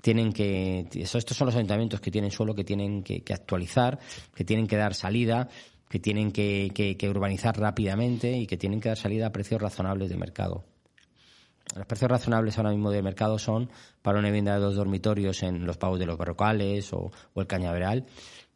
tienen 0.00 0.32
que... 0.32 0.86
Estos 0.94 1.36
son 1.36 1.46
los 1.46 1.56
ayuntamientos 1.56 2.00
que 2.00 2.12
tienen 2.12 2.30
suelo, 2.30 2.54
que 2.54 2.64
tienen 2.64 3.02
que 3.02 3.24
actualizar, 3.32 3.98
que 4.32 4.44
tienen 4.44 4.68
que 4.68 4.76
dar 4.76 4.94
salida 4.94 5.48
que 5.92 5.98
tienen 5.98 6.32
que, 6.32 6.96
urbanizar 7.10 7.54
rápidamente 7.60 8.34
y 8.34 8.46
que 8.46 8.56
tienen 8.56 8.80
que 8.80 8.88
dar 8.88 8.96
salida 8.96 9.26
a 9.26 9.30
precios 9.30 9.60
razonables 9.60 10.08
de 10.08 10.16
mercado. 10.16 10.64
Los 11.76 11.84
precios 11.84 12.10
razonables 12.10 12.56
ahora 12.56 12.70
mismo 12.70 12.90
de 12.90 13.02
mercado 13.02 13.38
son 13.38 13.68
para 14.00 14.18
una 14.18 14.28
vivienda 14.28 14.54
de 14.54 14.60
dos 14.60 14.74
dormitorios 14.74 15.42
en 15.42 15.66
los 15.66 15.76
pagos 15.76 15.98
de 15.98 16.06
los 16.06 16.16
barrocales 16.16 16.94
o, 16.94 17.12
o 17.34 17.40
el 17.42 17.46
cañaveral. 17.46 18.06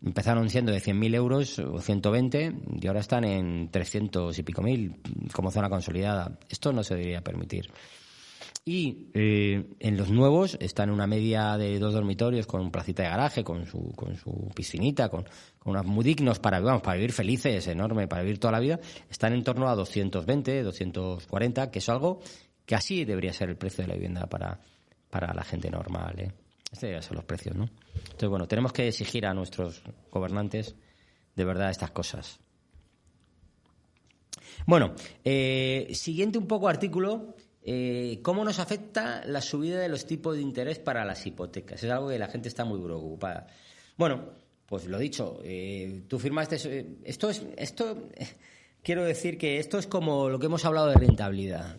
Empezaron 0.02 0.48
siendo 0.48 0.72
de 0.72 0.78
100.000 0.78 1.14
euros 1.14 1.58
o 1.58 1.78
120 1.78 2.54
y 2.80 2.86
ahora 2.86 3.00
están 3.00 3.24
en 3.24 3.70
300 3.70 4.38
y 4.38 4.42
pico 4.42 4.62
mil 4.62 4.96
como 5.34 5.50
zona 5.50 5.68
consolidada. 5.68 6.38
Esto 6.48 6.72
no 6.72 6.82
se 6.82 6.94
debería 6.94 7.20
permitir. 7.20 7.70
Y 8.64 9.08
eh, 9.14 9.64
en 9.78 9.96
los 9.96 10.10
nuevos 10.10 10.56
están 10.60 10.88
en 10.88 10.94
una 10.94 11.06
media 11.06 11.56
de 11.56 11.78
dos 11.78 11.94
dormitorios 11.94 12.46
con 12.46 12.70
placita 12.70 13.04
de 13.04 13.10
garaje, 13.10 13.44
con 13.44 13.64
su, 13.66 13.92
con 13.92 14.16
su 14.16 14.50
piscinita, 14.54 15.08
con, 15.08 15.24
con 15.58 15.72
unos 15.72 15.86
muy 15.86 16.04
dignos 16.04 16.40
para, 16.40 16.58
vamos, 16.60 16.82
para 16.82 16.96
vivir 16.96 17.12
felices, 17.12 17.66
enorme, 17.68 18.08
para 18.08 18.22
vivir 18.22 18.40
toda 18.40 18.52
la 18.52 18.60
vida. 18.60 18.80
Están 19.08 19.34
en 19.34 19.44
torno 19.44 19.68
a 19.68 19.74
220, 19.76 20.62
240, 20.64 21.70
que 21.70 21.78
es 21.78 21.88
algo 21.88 22.20
que 22.64 22.74
así 22.74 23.04
debería 23.04 23.32
ser 23.32 23.50
el 23.50 23.56
precio 23.56 23.82
de 23.84 23.88
la 23.88 23.94
vivienda 23.94 24.26
para, 24.26 24.58
para 25.10 25.32
la 25.32 25.44
gente 25.44 25.70
normal. 25.70 26.18
¿eh? 26.18 26.32
Estos 26.64 26.80
deberían 26.80 27.02
ser 27.02 27.14
los 27.14 27.24
precios, 27.24 27.54
¿no? 27.54 27.70
Entonces, 27.94 28.28
bueno, 28.28 28.48
tenemos 28.48 28.72
que 28.72 28.88
exigir 28.88 29.26
a 29.26 29.32
nuestros 29.32 29.82
gobernantes 30.10 30.74
de 31.36 31.44
verdad 31.44 31.70
estas 31.70 31.92
cosas. 31.92 32.40
Bueno, 34.66 34.94
eh, 35.24 35.88
siguiente 35.94 36.38
un 36.38 36.46
poco 36.46 36.68
artículo 36.68 37.36
eh, 37.68 38.20
¿Cómo 38.22 38.44
nos 38.44 38.60
afecta 38.60 39.24
la 39.26 39.40
subida 39.40 39.80
de 39.80 39.88
los 39.88 40.06
tipos 40.06 40.36
de 40.36 40.42
interés 40.42 40.78
para 40.78 41.04
las 41.04 41.26
hipotecas? 41.26 41.82
Es 41.82 41.90
algo 41.90 42.08
que 42.08 42.18
la 42.18 42.28
gente 42.28 42.46
está 42.46 42.64
muy 42.64 42.80
preocupada. 42.80 43.48
Bueno, 43.96 44.22
pues 44.66 44.86
lo 44.86 45.00
dicho, 45.00 45.40
eh, 45.42 46.04
tú 46.06 46.20
firmaste. 46.20 46.58
Eh, 46.64 46.86
esto 47.02 47.28
es. 47.28 47.42
Esto. 47.56 48.08
Quiero 48.84 49.04
decir 49.04 49.36
que 49.36 49.58
esto 49.58 49.80
es 49.80 49.88
como 49.88 50.28
lo 50.28 50.38
que 50.38 50.46
hemos 50.46 50.64
hablado 50.64 50.86
de 50.86 50.94
rentabilidad. 50.94 51.76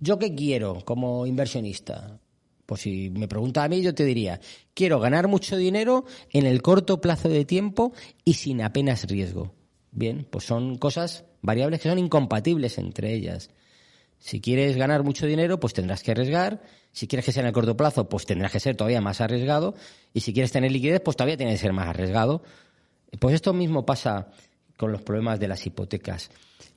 ¿Yo 0.00 0.18
qué 0.18 0.34
quiero 0.34 0.82
como 0.86 1.26
inversionista? 1.26 2.18
Pues 2.64 2.80
si 2.80 3.10
me 3.10 3.28
pregunta 3.28 3.62
a 3.62 3.68
mí, 3.68 3.82
yo 3.82 3.94
te 3.94 4.06
diría, 4.06 4.40
quiero 4.72 5.00
ganar 5.00 5.28
mucho 5.28 5.58
dinero 5.58 6.06
en 6.30 6.46
el 6.46 6.62
corto 6.62 7.02
plazo 7.02 7.28
de 7.28 7.44
tiempo 7.44 7.92
y 8.24 8.34
sin 8.34 8.62
apenas 8.62 9.06
riesgo. 9.06 9.52
Bien, 9.92 10.26
pues 10.30 10.44
son 10.44 10.78
cosas, 10.78 11.26
variables 11.42 11.82
que 11.82 11.90
son 11.90 11.98
incompatibles 11.98 12.78
entre 12.78 13.12
ellas. 13.12 13.50
Si 14.24 14.40
quieres 14.40 14.78
ganar 14.78 15.02
mucho 15.02 15.26
dinero, 15.26 15.60
pues 15.60 15.74
tendrás 15.74 16.02
que 16.02 16.12
arriesgar. 16.12 16.62
Si 16.92 17.06
quieres 17.06 17.26
que 17.26 17.32
sea 17.32 17.42
en 17.42 17.48
el 17.48 17.52
corto 17.52 17.76
plazo, 17.76 18.08
pues 18.08 18.24
tendrás 18.24 18.52
que 18.52 18.58
ser 18.58 18.74
todavía 18.74 19.02
más 19.02 19.20
arriesgado. 19.20 19.74
Y 20.14 20.20
si 20.20 20.32
quieres 20.32 20.50
tener 20.50 20.72
liquidez, 20.72 21.02
pues 21.04 21.14
todavía 21.14 21.36
tienes 21.36 21.56
que 21.56 21.60
ser 21.60 21.74
más 21.74 21.88
arriesgado. 21.88 22.42
Pues 23.20 23.34
esto 23.34 23.52
mismo 23.52 23.84
pasa 23.84 24.28
con 24.78 24.92
los 24.92 25.02
problemas 25.02 25.38
de 25.40 25.48
las 25.48 25.66
hipotecas. 25.66 26.30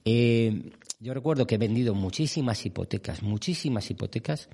Eh, 0.04 0.74
yo 1.00 1.14
recuerdo 1.14 1.48
que 1.48 1.56
he 1.56 1.58
vendido 1.58 1.96
muchísimas 1.96 2.66
hipotecas, 2.66 3.24
muchísimas 3.24 3.90
hipotecas, 3.90 4.50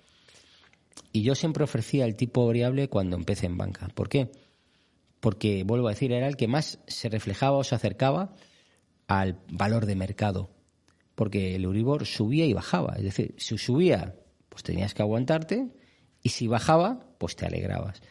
y 1.12 1.24
yo 1.24 1.34
siempre 1.34 1.64
ofrecía 1.64 2.06
el 2.06 2.16
tipo 2.16 2.46
variable 2.46 2.90
cuando 2.90 3.16
empecé 3.16 3.48
en 3.48 3.58
banca. 3.58 3.88
¿Por 3.96 4.08
qué? 4.08 4.30
Porque, 5.20 5.64
vuelvo 5.64 5.88
a 5.88 5.94
decir, 5.94 6.12
era 6.12 6.28
el 6.28 6.38
que 6.38 6.48
más 6.48 6.78
se 6.86 7.10
reflejaba 7.10 7.58
o 7.58 7.64
se 7.64 7.74
acercaba 7.74 8.36
al 9.08 9.40
valor 9.50 9.88
de 9.88 9.96
mercado 9.96 10.52
porque 11.24 11.56
el 11.56 11.64
Euribor 11.64 12.06
subía 12.06 12.46
y 12.46 12.52
bajaba. 12.52 12.96
Es 12.98 13.04
decir, 13.04 13.34
si 13.38 13.58
subía, 13.58 14.14
pues 14.50 14.62
tenías 14.62 14.94
que 14.94 15.04
aguantarte, 15.04 15.70
y 16.22 16.28
si 16.28 16.48
bajaba, 16.48 17.00
pues 17.18 17.38
te 17.38 17.46
alegrabas. 17.46 18.02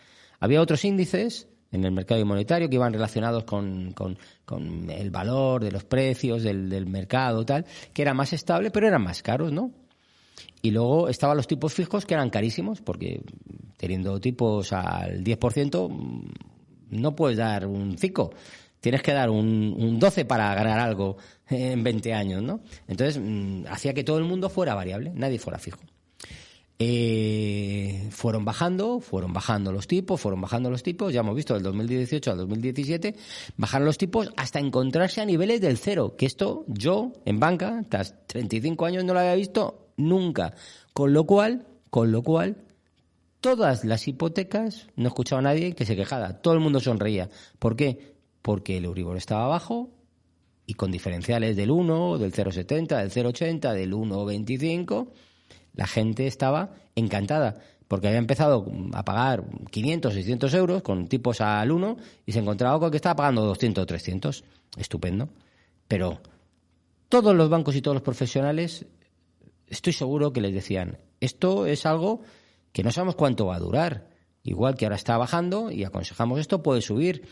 Había 0.41 0.63
otros 0.63 0.83
índices 0.87 1.47
en 1.73 1.85
el 1.85 1.93
mercado 1.93 2.25
monetario 2.25 2.71
que 2.71 2.77
iban 2.77 2.91
relacionados 2.91 3.45
con, 3.45 3.93
con, 3.93 4.17
el 4.89 5.11
valor 5.11 5.63
de 5.63 5.73
los 5.73 5.85
precios 5.85 6.43
del, 6.43 6.87
mercado, 6.87 7.45
tal, 7.45 7.67
que 7.93 8.01
era 8.01 8.15
más 8.15 8.33
estable, 8.33 8.71
pero 8.71 8.89
eran 8.89 9.03
más 9.03 9.23
caros, 9.23 9.53
¿no? 9.53 9.73
Y 10.63 10.71
luego 10.71 11.11
estaban 11.11 11.37
los 11.37 11.47
tipos 11.47 11.75
fijos 11.75 12.07
que 12.07 12.15
eran 12.15 12.31
carísimos, 12.31 12.81
porque 12.81 13.21
teniendo 13.77 14.19
tipos 14.21 14.73
al 14.73 15.23
10%, 15.23 16.33
no 16.89 17.15
puedes 17.15 17.37
dar 17.37 17.67
un 17.67 17.99
5 17.99 18.31
tienes 18.83 19.01
que 19.01 19.13
dar 19.13 19.31
un, 19.31 19.75
un 19.79 19.99
12 19.99 20.25
para 20.27 20.55
ganar 20.55 20.81
algo 20.81 21.17
en 21.53 21.83
20 21.83 22.15
años, 22.15 22.43
¿no? 22.43 22.61
Entonces, 22.89 23.21
mmm, 23.23 23.65
hacía 23.69 23.95
que 23.95 24.05
todo 24.05 24.19
el 24.19 24.25
mundo 24.25 24.49
fuera 24.49 24.75
variable, 24.75 25.13
nadie 25.15 25.39
fuera 25.39 25.59
fijo. 25.59 25.81
Eh, 26.79 28.09
fueron 28.11 28.45
bajando, 28.45 28.99
fueron 28.99 29.33
bajando 29.33 29.71
los 29.71 29.87
tipos, 29.87 30.21
fueron 30.21 30.41
bajando 30.41 30.69
los 30.69 30.83
tipos, 30.83 31.13
ya 31.13 31.21
hemos 31.21 31.37
visto 31.37 31.55
del 31.55 31.63
2018 31.63 32.33
al 32.33 32.39
2017, 32.39 33.15
bajaron 33.57 33.87
los 33.87 33.99
tipos 33.99 34.33
hasta 34.37 34.59
encontrarse 34.59 35.21
a 35.21 35.25
niveles 35.25 35.61
del 35.61 35.79
cero, 35.79 36.17
que 36.19 36.27
esto 36.27 36.65
yo 36.67 37.13
en 37.25 37.39
banca, 37.39 37.85
tras 37.89 38.27
35 38.27 38.85
años 38.85 39.05
no 39.05 39.15
lo 39.15 39.21
había 39.21 39.37
visto 39.37 39.91
nunca, 39.97 40.55
con 40.93 41.13
lo 41.13 41.25
cual, 41.25 41.67
con 41.89 42.11
lo 42.11 42.23
cual, 42.23 42.57
todas 43.41 43.85
las 43.85 44.09
hipotecas, 44.09 44.89
no 44.97 45.05
he 45.05 45.09
escuchado 45.09 45.39
a 45.39 45.43
nadie 45.43 45.75
que 45.75 45.87
se 45.87 45.95
quejara, 45.95 46.41
todo 46.41 46.55
el 46.55 46.61
mundo 46.61 46.81
sonreía. 46.81 47.29
¿Por 47.61 47.77
qué? 47.77 48.13
porque 48.43 48.77
el 48.77 48.85
Euribor 48.85 49.17
estaba 49.17 49.47
bajo 49.47 49.91
y 50.67 50.75
con 50.75 50.91
diferenciales 50.91 51.57
del 51.57 51.71
1, 51.71 52.19
del 52.19 52.33
0,70, 52.33 52.99
del 52.99 53.11
0,80, 53.11 53.73
del 53.73 53.93
1,25, 53.93 55.09
la 55.75 55.87
gente 55.87 56.27
estaba 56.27 56.75
encantada 56.95 57.61
porque 57.93 58.09
había 58.09 58.21
empezado 58.21 58.67
a 58.95 59.05
pagar 59.05 59.45
500, 59.71 60.15
600 60.15 60.55
euros 60.55 60.83
con 60.83 61.09
tipos 61.09 61.43
al 61.43 61.71
1 61.71 61.99
y 62.25 62.33
se 62.33 62.39
encontraba 62.39 62.81
con 62.81 62.91
que 62.91 62.97
estaba 62.97 63.17
pagando 63.17 63.45
200 63.45 63.83
o 63.83 63.87
300. 63.87 64.45
Estupendo. 64.79 65.29
Pero 65.89 66.23
todos 67.11 67.37
los 67.37 67.51
bancos 67.51 67.77
y 67.77 67.83
todos 67.83 67.97
los 67.97 68.03
profesionales, 68.03 68.87
estoy 69.67 69.93
seguro 69.93 70.33
que 70.33 70.41
les 70.41 70.55
decían, 70.55 70.97
esto 71.21 71.67
es 71.67 71.85
algo 71.85 72.23
que 72.73 72.83
no 72.83 72.91
sabemos 72.91 73.15
cuánto 73.15 73.45
va 73.45 73.57
a 73.57 73.61
durar. 73.61 74.09
Igual 74.43 74.75
que 74.75 74.87
ahora 74.87 74.97
está 74.97 75.19
bajando 75.19 75.71
y 75.71 75.85
aconsejamos 75.85 76.41
esto, 76.41 76.63
puede 76.63 76.81
subir. 76.81 77.29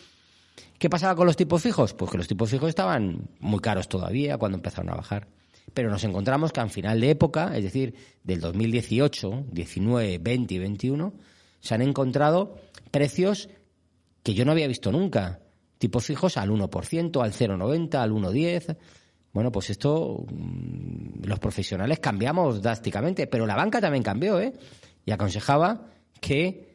¿Qué 0.79 0.89
pasaba 0.89 1.15
con 1.15 1.27
los 1.27 1.37
tipos 1.37 1.63
fijos? 1.63 1.95
Pues 1.95 2.11
que 2.11 2.19
los 2.19 2.29
tipos 2.29 2.51
fijos 2.51 2.69
estaban 2.69 3.29
muy 3.39 3.61
caros 3.61 3.89
todavía 3.89 4.39
cuando 4.39 4.57
empezaron 4.57 4.91
a 4.91 4.97
bajar. 4.97 5.29
Pero 5.75 5.91
nos 5.91 6.05
encontramos 6.05 6.53
que 6.53 6.61
al 6.61 6.71
final 6.71 7.01
de 7.01 7.11
época, 7.11 7.57
es 7.57 7.65
decir, 7.65 7.95
del 8.25 8.41
2018, 8.41 9.47
19, 9.51 10.19
20 10.19 10.55
y 10.55 10.59
21, 10.59 11.13
se 11.61 11.75
han 11.75 11.83
encontrado 11.83 12.57
precios 12.91 13.49
que 14.23 14.35
yo 14.35 14.45
no 14.45 14.53
había 14.53 14.67
visto 14.67 14.91
nunca. 14.91 15.41
Tipos 15.79 16.05
fijos 16.05 16.37
al 16.37 16.51
1%, 16.51 17.23
al 17.23 17.33
0,90, 17.33 17.95
al 17.95 18.13
1,10. 18.13 18.77
Bueno, 19.33 19.53
pues 19.53 19.71
esto 19.71 20.27
mm, 20.31 21.25
los 21.25 21.39
profesionales 21.39 22.01
cambiamos 22.01 22.61
drásticamente, 22.61 23.27
pero 23.27 23.47
la 23.47 23.57
banca 23.57 23.81
también 23.81 24.03
cambió, 24.03 24.41
¿eh? 24.41 24.53
Y 25.07 25.13
aconsejaba 25.13 25.87
que 26.21 26.70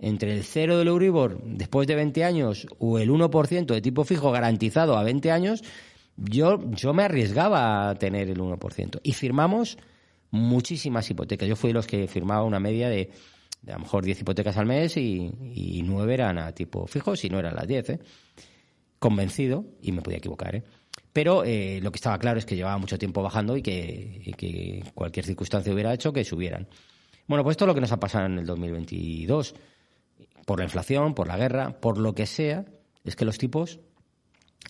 entre 0.00 0.34
el 0.34 0.44
cero 0.44 0.78
del 0.78 0.88
Euribor 0.88 1.40
después 1.44 1.86
de 1.86 1.94
20 1.94 2.24
años 2.24 2.66
o 2.78 2.98
el 2.98 3.10
1% 3.10 3.66
de 3.66 3.80
tipo 3.80 4.04
fijo 4.04 4.30
garantizado 4.30 4.96
a 4.96 5.04
20 5.04 5.30
años, 5.30 5.62
yo, 6.16 6.58
yo 6.70 6.92
me 6.92 7.04
arriesgaba 7.04 7.90
a 7.90 7.94
tener 7.94 8.28
el 8.28 8.38
1%. 8.38 9.00
Y 9.02 9.12
firmamos 9.12 9.78
muchísimas 10.30 11.08
hipotecas. 11.10 11.48
Yo 11.48 11.56
fui 11.56 11.70
de 11.70 11.74
los 11.74 11.86
que 11.86 12.06
firmaba 12.08 12.44
una 12.44 12.60
media 12.60 12.88
de, 12.88 13.10
a 13.66 13.72
lo 13.72 13.80
mejor 13.80 14.04
10 14.04 14.20
hipotecas 14.20 14.56
al 14.56 14.66
mes 14.66 14.96
y, 14.96 15.30
y 15.54 15.82
9 15.84 16.14
eran 16.14 16.38
a 16.38 16.52
tipo 16.52 16.86
fijo, 16.86 17.16
si 17.16 17.28
no 17.28 17.38
eran 17.38 17.54
las 17.54 17.66
10. 17.66 17.90
¿eh? 17.90 18.00
Convencido, 18.98 19.64
y 19.82 19.92
me 19.92 20.02
podía 20.02 20.18
equivocar. 20.18 20.56
¿eh? 20.56 20.64
Pero 21.12 21.44
eh, 21.44 21.80
lo 21.82 21.90
que 21.90 21.96
estaba 21.96 22.18
claro 22.18 22.38
es 22.38 22.46
que 22.46 22.56
llevaba 22.56 22.78
mucho 22.78 22.98
tiempo 22.98 23.22
bajando 23.22 23.56
y 23.56 23.62
que, 23.62 24.22
y 24.24 24.32
que 24.34 24.84
cualquier 24.94 25.26
circunstancia 25.26 25.72
hubiera 25.72 25.92
hecho 25.92 26.12
que 26.12 26.24
subieran. 26.24 26.68
Bueno, 27.26 27.44
pues 27.44 27.54
esto 27.54 27.64
es 27.64 27.68
lo 27.68 27.74
que 27.74 27.80
nos 27.80 27.92
ha 27.92 28.00
pasado 28.00 28.26
en 28.26 28.38
el 28.38 28.46
2022 28.46 29.54
por 30.46 30.58
la 30.58 30.64
inflación, 30.64 31.14
por 31.14 31.28
la 31.28 31.36
guerra, 31.36 31.80
por 31.80 31.98
lo 31.98 32.14
que 32.14 32.26
sea, 32.26 32.64
es 33.04 33.16
que 33.16 33.24
los 33.24 33.38
tipos 33.38 33.80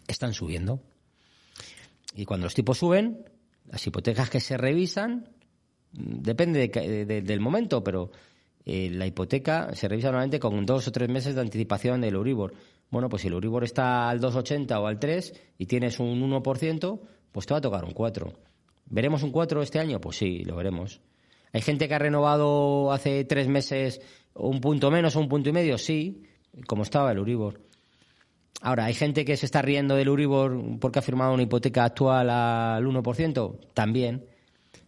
están 0.06 0.34
subiendo. 0.34 0.82
Y 2.14 2.24
cuando 2.24 2.46
los 2.46 2.54
tipos 2.54 2.78
suben, 2.78 3.24
las 3.66 3.86
hipotecas 3.86 4.30
que 4.30 4.40
se 4.40 4.56
revisan, 4.56 5.28
depende 5.92 6.68
del 7.22 7.40
momento, 7.40 7.82
pero 7.84 8.10
eh, 8.64 8.90
la 8.90 9.06
hipoteca 9.06 9.74
se 9.74 9.88
revisa 9.88 10.08
normalmente 10.08 10.38
con 10.38 10.66
dos 10.66 10.86
o 10.88 10.92
tres 10.92 11.08
meses 11.08 11.34
de 11.34 11.40
anticipación 11.40 12.00
del 12.00 12.14
Euribor. 12.14 12.54
Bueno, 12.90 13.08
pues 13.08 13.22
si 13.22 13.28
el 13.28 13.34
Euribor 13.34 13.64
está 13.64 14.08
al 14.08 14.20
2,80 14.20 14.80
o 14.80 14.86
al 14.86 14.98
3 14.98 15.34
y 15.58 15.66
tienes 15.66 16.00
un 16.00 16.20
1%, 16.20 17.00
pues 17.32 17.46
te 17.46 17.54
va 17.54 17.58
a 17.58 17.60
tocar 17.60 17.84
un 17.84 17.92
4. 17.92 18.32
¿Veremos 18.86 19.22
un 19.22 19.30
4 19.30 19.62
este 19.62 19.78
año? 19.78 20.00
Pues 20.00 20.16
sí, 20.16 20.44
lo 20.44 20.56
veremos. 20.56 21.00
Hay 21.52 21.62
gente 21.62 21.88
que 21.88 21.94
ha 21.94 21.98
renovado 21.98 22.92
hace 22.92 23.24
tres 23.24 23.48
meses 23.48 24.00
un 24.34 24.60
punto 24.60 24.90
menos 24.90 25.16
o 25.16 25.20
un 25.20 25.28
punto 25.28 25.48
y 25.48 25.52
medio, 25.52 25.78
sí, 25.78 26.22
como 26.66 26.82
estaba 26.82 27.12
el 27.12 27.18
Uribor. 27.18 27.60
Ahora, 28.62 28.84
¿hay 28.84 28.94
gente 28.94 29.24
que 29.24 29.36
se 29.36 29.46
está 29.46 29.62
riendo 29.62 29.96
del 29.96 30.08
Uribor 30.08 30.78
porque 30.80 30.98
ha 30.98 31.02
firmado 31.02 31.32
una 31.32 31.42
hipoteca 31.42 31.84
actual 31.84 32.28
al 32.28 32.84
1%? 32.84 33.58
También. 33.72 34.26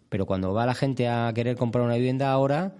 Pero 0.09 0.27
cuando 0.27 0.53
va 0.53 0.67
la 0.67 0.75
gente 0.75 1.09
a 1.09 1.33
querer 1.35 1.57
comprar 1.57 1.85
una 1.85 1.95
vivienda 1.95 2.31
ahora, 2.31 2.75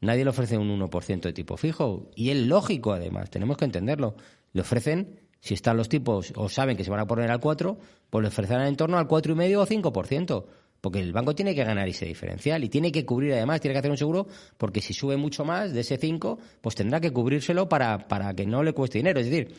nadie 0.00 0.24
le 0.24 0.30
ofrece 0.30 0.58
un 0.58 0.68
1% 0.80 1.20
de 1.20 1.32
tipo 1.32 1.56
fijo. 1.56 2.10
Y 2.16 2.30
es 2.30 2.38
lógico, 2.38 2.92
además, 2.92 3.30
tenemos 3.30 3.56
que 3.56 3.66
entenderlo. 3.66 4.16
Le 4.52 4.62
ofrecen, 4.62 5.20
si 5.38 5.54
están 5.54 5.76
los 5.76 5.88
tipos 5.88 6.32
o 6.34 6.48
saben 6.48 6.76
que 6.76 6.82
se 6.82 6.90
van 6.90 7.00
a 7.00 7.06
poner 7.06 7.30
al 7.30 7.38
4, 7.38 7.78
pues 8.10 8.22
le 8.22 8.28
ofrecerán 8.28 8.66
en 8.66 8.76
torno 8.76 8.98
al 8.98 9.06
4,5 9.06 9.56
o 9.56 9.66
5%. 9.66 10.44
Porque 10.82 10.98
el 10.98 11.12
banco 11.12 11.32
tiene 11.32 11.54
que 11.54 11.62
ganar 11.62 11.88
ese 11.88 12.06
diferencial 12.06 12.64
y 12.64 12.68
tiene 12.68 12.90
que 12.90 13.06
cubrir 13.06 13.32
además, 13.34 13.60
tiene 13.60 13.72
que 13.72 13.78
hacer 13.78 13.90
un 13.92 13.96
seguro, 13.96 14.26
porque 14.58 14.80
si 14.80 14.92
sube 14.92 15.16
mucho 15.16 15.44
más 15.44 15.72
de 15.72 15.80
ese 15.80 15.96
5, 15.96 16.38
pues 16.60 16.74
tendrá 16.74 17.00
que 17.00 17.12
cubrírselo 17.12 17.68
para, 17.68 18.08
para 18.08 18.34
que 18.34 18.44
no 18.44 18.64
le 18.64 18.72
cueste 18.72 18.98
dinero. 18.98 19.20
Es 19.20 19.30
decir, 19.30 19.54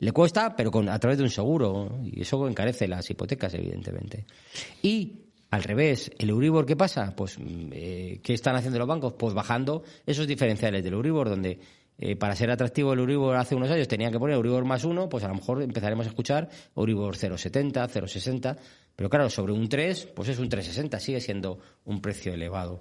le 0.00 0.10
cuesta, 0.10 0.56
pero 0.56 0.72
con, 0.72 0.88
a 0.88 0.98
través 0.98 1.18
de 1.18 1.24
un 1.24 1.30
seguro. 1.30 2.00
Y 2.02 2.22
eso 2.22 2.48
encarece 2.48 2.88
las 2.88 3.08
hipotecas, 3.08 3.54
evidentemente. 3.54 4.26
Y 4.82 5.12
al 5.50 5.62
revés, 5.62 6.10
¿el 6.18 6.30
Euribor 6.30 6.66
qué 6.66 6.74
pasa? 6.74 7.14
Pues, 7.14 7.38
eh, 7.40 8.18
¿qué 8.20 8.34
están 8.34 8.56
haciendo 8.56 8.80
los 8.80 8.88
bancos? 8.88 9.14
Pues 9.14 9.32
bajando 9.32 9.84
esos 10.04 10.26
diferenciales 10.26 10.82
del 10.82 10.94
Euribor, 10.94 11.28
donde 11.28 11.60
eh, 11.96 12.16
para 12.16 12.34
ser 12.34 12.50
atractivo 12.50 12.92
el 12.92 12.98
Euribor 12.98 13.36
hace 13.36 13.54
unos 13.54 13.70
años 13.70 13.86
tenía 13.86 14.10
que 14.10 14.18
poner 14.18 14.34
Euribor 14.34 14.64
más 14.64 14.82
uno, 14.82 15.08
pues 15.08 15.22
a 15.22 15.28
lo 15.28 15.34
mejor 15.34 15.62
empezaremos 15.62 16.06
a 16.06 16.08
escuchar 16.08 16.48
Euribor 16.76 17.16
0,70, 17.16 17.88
0,60, 17.88 18.56
pero 18.96 19.10
claro, 19.10 19.28
sobre 19.28 19.52
un 19.52 19.68
3, 19.68 20.06
pues 20.14 20.28
es 20.28 20.38
un 20.38 20.48
3,60, 20.48 20.98
sigue 21.00 21.20
siendo 21.20 21.58
un 21.84 22.00
precio 22.00 22.32
elevado. 22.32 22.80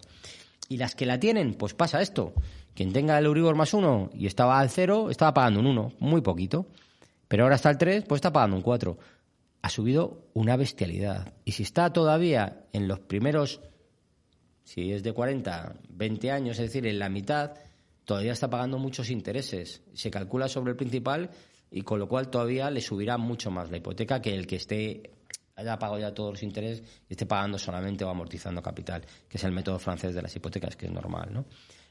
Y 0.69 0.78
las 0.78 0.95
que 0.95 1.06
la 1.06 1.19
tienen, 1.19 1.56
pues 1.56 1.73
pasa 1.73 2.02
esto. 2.02 2.34
Quien 2.73 2.93
tenga 2.93 3.17
el 3.17 3.26
Euribor 3.26 3.56
más 3.56 3.73
uno 3.73 4.10
y 4.13 4.28
estaba 4.28 4.60
al 4.60 4.69
0, 4.69 5.10
estaba 5.10 5.34
pagando 5.34 5.60
un 5.60 5.67
1, 5.67 5.93
muy 5.99 6.21
poquito. 6.21 6.67
Pero 7.28 7.43
ahora 7.43 7.56
está 7.56 7.69
al 7.69 7.78
3, 7.78 8.06
pues 8.08 8.19
está 8.19 8.32
pagando 8.32 8.56
un 8.56 8.62
4. 8.62 8.97
Ha 9.62 9.69
subido 9.69 10.28
una 10.34 10.56
bestialidad. 10.56 11.34
Y 11.45 11.54
si 11.54 11.63
está 11.63 11.91
todavía 11.91 12.65
en 12.73 12.88
los 12.88 12.99
primeros, 12.99 13.62
si 14.63 14.91
es 14.91 15.04
de 15.04 15.13
40, 15.13 15.76
20 15.89 16.32
años, 16.32 16.60
es 16.60 16.67
decir, 16.67 16.86
en 16.86 16.99
la 16.99 17.10
mitad, 17.10 17.54
todavía 18.06 18.34
está 18.34 18.49
pagando 18.49 18.78
muchos 18.78 19.10
intereses. 19.10 19.82
Se 19.93 20.12
calcula 20.12 20.47
sobre 20.47 20.71
el 20.71 20.78
principal 20.78 21.32
y 21.71 21.82
con 21.82 21.99
lo 21.99 22.08
cual 22.08 22.30
todavía 22.30 22.69
le 22.69 22.82
subirá 22.82 23.17
mucho 23.17 23.52
más 23.52 23.71
la 23.71 23.78
hipoteca 23.78 24.21
que 24.21 24.34
el 24.34 24.45
que 24.45 24.58
esté 24.58 25.12
haya 25.63 25.80
pagado 25.80 25.99
ya 25.99 26.13
todos 26.13 26.32
los 26.32 26.43
intereses 26.43 26.84
y 27.10 27.13
esté 27.13 27.26
pagando 27.26 27.58
solamente 27.58 28.04
o 28.04 28.10
amortizando 28.10 28.62
capital, 28.62 29.04
que 29.28 29.38
es 29.38 29.43
el 29.43 29.52
método 29.52 29.80
francés 29.80 30.13
de 30.15 30.21
las 30.21 30.36
hipotecas, 30.36 30.76
que 30.76 30.86
es 30.86 30.91
normal, 30.91 31.30
¿no? 31.32 31.45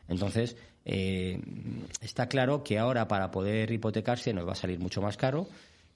Entonces, 0.09 0.57
eh, 0.85 1.41
está 2.01 2.29
claro 2.29 2.63
que 2.63 2.79
ahora 2.79 3.07
para 3.07 3.31
poder 3.31 3.71
hipotecarse 3.71 4.33
nos 4.33 4.47
va 4.47 4.53
a 4.53 4.57
salir 4.57 4.79
mucho 4.79 5.01
más 5.01 5.17
caro, 5.17 5.47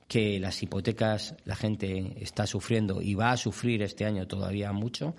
que 0.09 0.39
las 0.39 0.63
hipotecas 0.63 1.35
la 1.45 1.57
gente 1.57 2.15
está 2.21 2.47
sufriendo 2.47 3.03
y 3.03 3.15
va 3.15 3.33
a 3.33 3.37
sufrir 3.37 3.83
este 3.83 4.05
año 4.05 4.27
todavía 4.27 4.73
mucho 4.73 5.15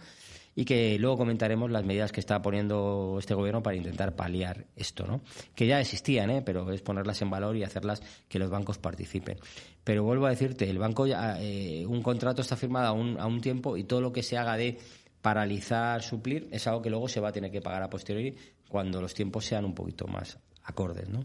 y 0.60 0.65
que 0.65 0.98
luego 0.98 1.20
comentaremos 1.20 1.70
las 1.70 1.86
medidas 1.86 2.12
que 2.12 2.20
está 2.20 2.41
poniendo 2.41 3.17
este 3.20 3.36
gobierno 3.36 3.62
para 3.62 3.76
intentar 3.76 4.15
paliar 4.15 4.65
esto, 4.76 5.06
¿no? 5.06 5.22
Que 5.54 5.67
ya 5.67 5.80
existían, 5.80 6.32
¿eh? 6.32 6.41
pero 6.41 6.72
es 6.72 6.82
ponerlas 6.82 7.22
en 7.22 7.30
valor 7.30 7.56
y 7.56 7.63
hacerlas 7.63 8.02
que 8.28 8.39
los 8.39 8.50
bancos 8.50 8.80
participen. 8.80 9.38
Pero 9.84 10.04
vuelvo 10.04 10.26
a 10.26 10.32
decirte, 10.32 10.67
el 10.67 10.80
banco 10.80 11.06
ya, 11.06 11.39
eh, 11.39 11.86
un 11.86 12.02
contrato 12.02 12.41
está 12.41 12.56
firmado 12.56 12.88
a 12.88 12.91
un, 12.91 13.20
a 13.20 13.28
un 13.28 13.39
tiempo 13.39 13.78
y 13.78 13.84
todo 13.84 14.02
lo 14.02 14.12
que 14.12 14.24
se 14.24 14.36
haga 14.36 14.58
de 14.58 14.80
paralizar, 15.22 16.02
suplir, 16.02 16.48
es 16.52 16.65
algo 16.65 16.82
que 16.82 16.89
luego 16.89 17.08
se 17.08 17.20
va 17.20 17.30
a 17.30 17.32
tener 17.32 17.52
que 17.52 17.62
pagar 17.62 17.84
a 17.84 17.89
posteriori 17.91 18.36
cuando 18.67 19.00
los 19.00 19.13
tiempos 19.13 19.46
sean 19.46 19.63
un 19.63 19.76
poquito 19.76 20.08
más 20.08 20.39
acordes, 20.63 21.08
¿no? 21.08 21.24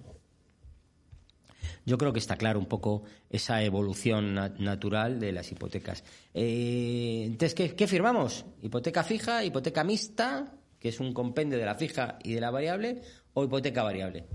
Yo 1.85 1.99
creo 1.99 2.13
que 2.13 2.21
está 2.21 2.37
claro 2.37 2.61
un 2.61 2.67
poco 2.67 3.03
esa 3.29 3.63
evolución 3.63 4.35
natural 4.35 5.19
de 5.19 5.33
las 5.33 5.51
hipotecas. 5.51 6.05
Eh, 6.33 7.25
entonces, 7.27 7.73
¿qué, 7.75 7.87
firmamos? 7.87 8.45
¿Hipoteca 8.63 9.03
fija, 9.03 9.45
hipoteca 9.45 9.83
mixta, 9.83 10.55
que 10.79 10.91
es 10.91 11.01
un 11.01 11.13
compendio 11.13 11.59
de 11.59 11.65
la 11.65 11.75
fija 11.75 12.19
y 12.23 12.35
de 12.35 12.41
la 12.41 12.51
variable, 12.51 13.03
o 13.35 13.45
hipoteca 13.45 13.83
variable? 13.83 14.27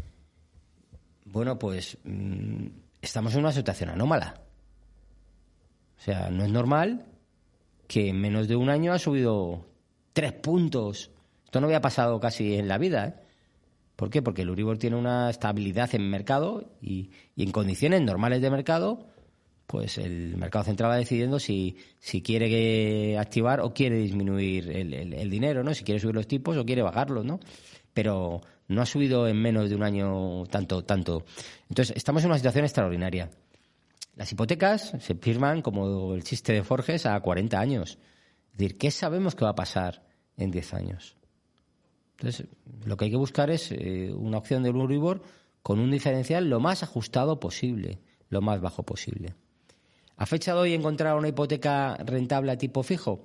Bueno, 1.23 1.57
pues 1.57 1.97
mm, 2.03 2.67
estamos 3.01 3.33
en 3.33 3.39
una 3.39 3.53
situación 3.53 3.91
anómala. 3.91 4.41
O 5.97 6.01
sea, 6.01 6.29
no 6.29 6.43
es 6.43 6.51
normal 6.51 7.05
que 7.87 8.09
en 8.09 8.19
menos 8.19 8.49
de 8.49 8.57
un 8.57 8.69
año 8.69 8.91
ha 8.91 8.99
subido 8.99 9.65
tres 10.11 10.33
puntos. 10.33 11.11
Esto 11.45 11.61
no 11.61 11.67
había 11.67 11.81
pasado 11.81 12.19
casi 12.19 12.55
en 12.55 12.67
la 12.67 12.77
vida. 12.77 13.07
¿eh? 13.07 13.26
¿Por 13.97 14.11
qué? 14.11 14.21
Porque 14.21 14.43
el 14.43 14.51
Uribor 14.51 14.77
tiene 14.77 14.95
una 14.95 15.27
estabilidad 15.31 15.93
en 15.95 16.07
mercado 16.07 16.69
y, 16.79 17.09
en 17.35 17.51
condiciones 17.51 17.99
normales 18.03 18.43
de 18.43 18.51
mercado, 18.51 19.07
pues 19.65 19.97
el 19.97 20.37
mercado 20.37 20.65
central 20.65 20.91
va 20.91 20.97
decidiendo 20.97 21.39
si, 21.39 21.77
si 21.99 22.21
quiere 22.21 23.17
activar 23.17 23.59
o 23.59 23.73
quiere 23.73 23.97
disminuir 23.97 24.69
el, 24.69 25.29
dinero, 25.31 25.63
¿no? 25.63 25.73
Si 25.73 25.83
quiere 25.83 25.99
subir 25.99 26.13
los 26.13 26.27
tipos 26.27 26.55
o 26.57 26.63
quiere 26.63 26.83
bajarlos, 26.83 27.25
¿no? 27.25 27.39
Pero 27.95 28.41
no 28.67 28.83
ha 28.83 28.85
subido 28.85 29.27
en 29.27 29.41
menos 29.41 29.67
de 29.67 29.75
un 29.75 29.81
año 29.81 30.45
tanto, 30.45 30.83
tanto. 30.83 31.25
Entonces, 31.67 31.97
estamos 31.97 32.23
en 32.23 32.29
una 32.29 32.37
situación 32.37 32.65
extraordinaria. 32.65 33.31
Las 34.15 34.31
hipotecas 34.31 34.93
se 34.99 35.15
firman, 35.15 35.63
como 35.63 36.13
el 36.13 36.23
chiste 36.23 36.53
de 36.53 36.63
Forges, 36.63 37.07
a 37.07 37.19
40 37.19 37.59
años. 37.59 37.97
Es 38.51 38.57
decir, 38.59 38.77
¿qué 38.77 38.91
sabemos 38.91 39.33
que 39.33 39.43
va 39.43 39.51
a 39.51 39.55
pasar 39.55 40.03
en 40.37 40.51
10 40.51 40.73
años? 40.75 41.17
Entonces, 42.17 42.47
lo 42.85 42.97
que 42.97 43.05
hay 43.05 43.11
que 43.11 43.17
buscar 43.17 43.49
es 43.49 43.71
eh, 43.71 44.11
una 44.13 44.39
opción 44.39 44.63
del 44.63 44.75
Uribor 44.75 45.21
con 45.61 45.79
un 45.79 45.91
diferencial 45.91 46.49
lo 46.49 46.59
más 46.59 46.81
ajustado 46.81 47.39
posible, 47.39 47.99
lo 48.29 48.41
más 48.41 48.59
bajo 48.59 48.83
posible. 48.83 49.35
¿A 50.15 50.25
fecha 50.25 50.53
de 50.53 50.59
hoy 50.59 50.73
encontrar 50.73 51.15
una 51.15 51.27
hipoteca 51.27 51.95
rentable 51.97 52.51
a 52.51 52.57
tipo 52.57 52.81
fijo? 52.81 53.23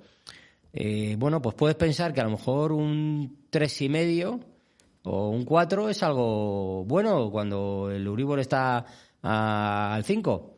Eh, 0.73 1.15
bueno, 1.17 1.41
pues 1.41 1.55
puedes 1.55 1.75
pensar 1.75 2.13
que 2.13 2.21
a 2.21 2.25
lo 2.25 2.31
mejor 2.31 2.71
un 2.71 3.45
tres 3.49 3.81
y 3.81 3.89
medio 3.89 4.39
o 5.03 5.29
un 5.29 5.43
4 5.43 5.89
es 5.89 6.03
algo 6.03 6.85
bueno 6.85 7.31
cuando 7.31 7.89
el 7.91 8.07
Uribor 8.07 8.39
está 8.39 8.85
al 9.21 10.03
5. 10.03 10.52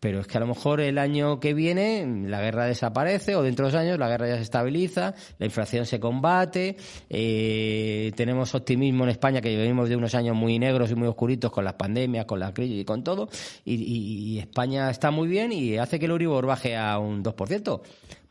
Pero 0.00 0.20
es 0.20 0.26
que 0.26 0.36
a 0.36 0.40
lo 0.40 0.46
mejor 0.46 0.80
el 0.80 0.98
año 0.98 1.40
que 1.40 1.54
viene 1.54 2.06
la 2.26 2.40
guerra 2.40 2.66
desaparece 2.66 3.36
o 3.36 3.42
dentro 3.42 3.66
de 3.66 3.72
dos 3.72 3.80
años 3.80 3.98
la 3.98 4.08
guerra 4.08 4.28
ya 4.28 4.36
se 4.36 4.42
estabiliza, 4.42 5.14
la 5.38 5.46
inflación 5.46 5.86
se 5.86 5.98
combate, 5.98 6.76
eh, 7.08 8.12
tenemos 8.16 8.54
optimismo 8.54 9.04
en 9.04 9.10
España 9.10 9.40
que 9.40 9.56
venimos 9.56 9.88
de 9.88 9.96
unos 9.96 10.14
años 10.14 10.36
muy 10.36 10.58
negros 10.58 10.90
y 10.90 10.94
muy 10.94 11.08
oscuritos 11.08 11.50
con 11.50 11.64
las 11.64 11.74
pandemias, 11.74 12.26
con 12.26 12.38
la 12.40 12.52
crisis 12.52 12.80
y 12.80 12.84
con 12.84 13.02
todo, 13.02 13.28
y, 13.64 14.38
España 14.38 14.90
está 14.90 15.10
muy 15.10 15.26
bien 15.28 15.52
y 15.52 15.76
hace 15.78 15.98
que 15.98 16.04
el 16.04 16.12
Euribor 16.12 16.46
baje 16.46 16.76
a 16.76 16.98
un 16.98 17.24
2%. 17.24 17.80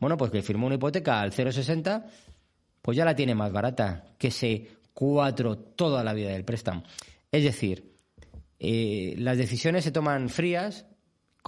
Bueno, 0.00 0.16
pues 0.16 0.30
que 0.30 0.42
firmó 0.42 0.66
una 0.66 0.76
hipoteca 0.76 1.20
al 1.20 1.32
0,60, 1.32 2.04
pues 2.80 2.96
ya 2.96 3.04
la 3.04 3.14
tiene 3.14 3.34
más 3.34 3.52
barata 3.52 4.04
que 4.16 4.28
ese 4.28 4.68
4 4.94 5.56
toda 5.76 6.02
la 6.02 6.14
vida 6.14 6.30
del 6.30 6.44
préstamo. 6.44 6.82
Es 7.30 7.44
decir, 7.44 7.94
eh, 8.58 9.14
las 9.18 9.36
decisiones 9.36 9.84
se 9.84 9.92
toman 9.92 10.28
frías, 10.28 10.86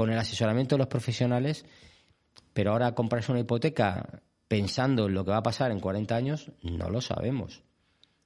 con 0.00 0.10
el 0.10 0.18
asesoramiento 0.18 0.76
de 0.76 0.78
los 0.78 0.86
profesionales, 0.86 1.66
pero 2.54 2.72
ahora 2.72 2.94
comprarse 2.94 3.32
una 3.32 3.42
hipoteca 3.42 4.22
pensando 4.48 5.08
en 5.08 5.12
lo 5.12 5.26
que 5.26 5.30
va 5.32 5.36
a 5.36 5.42
pasar 5.42 5.72
en 5.72 5.78
40 5.78 6.16
años, 6.16 6.52
no 6.62 6.88
lo 6.88 7.02
sabemos. 7.02 7.64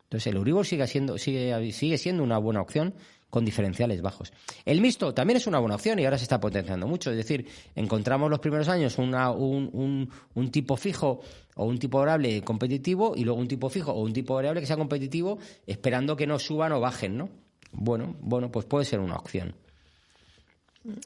Entonces, 0.05 0.29
el 0.29 0.37
Euribor 0.37 0.65
sigue 0.65 0.87
siendo, 0.87 1.19
sigue, 1.19 1.73
sigue 1.73 1.99
siendo 1.99 2.23
una 2.23 2.39
buena 2.39 2.61
opción 2.61 2.95
con 3.29 3.45
diferenciales 3.45 4.03
bajos. 4.03 4.33
El 4.65 4.81
mixto 4.81 5.15
también 5.15 5.39
es 5.39 5.49
una 5.49 5.59
buena 5.59 5.75
opción 5.75 5.99
y 5.99 6.05
ahora 6.05 6.17
se 6.17 6.23
está 6.23 6.39
potenciando 6.39 6.87
mucho. 6.87 7.11
Es 7.11 7.17
decir, 7.17 7.45
encontramos 7.75 8.31
los 8.31 8.39
primeros 8.39 8.69
años 8.69 8.97
una, 8.99 9.33
un, 9.33 10.09
un, 10.35 10.51
tipo 10.53 10.77
fijo 10.77 11.23
o 11.57 11.65
un 11.65 11.81
tipo 11.81 11.99
variable 11.99 12.41
competitivo 12.43 13.15
y 13.17 13.25
luego 13.25 13.41
un 13.41 13.49
tipo 13.49 13.69
fijo 13.69 13.91
o 13.91 14.01
un 14.01 14.13
tipo 14.13 14.37
variable 14.37 14.61
que 14.61 14.69
sea 14.69 14.77
competitivo 14.77 15.41
esperando 15.67 16.15
que 16.15 16.29
no 16.29 16.39
suban 16.39 16.71
o 16.71 16.79
bajen, 16.79 17.19
¿no? 17.19 17.31
Bueno, 17.73 18.15
bueno, 18.21 18.53
pues 18.53 18.65
puede 18.65 18.85
ser 18.85 19.01
una 19.01 19.17
opción. 19.17 19.57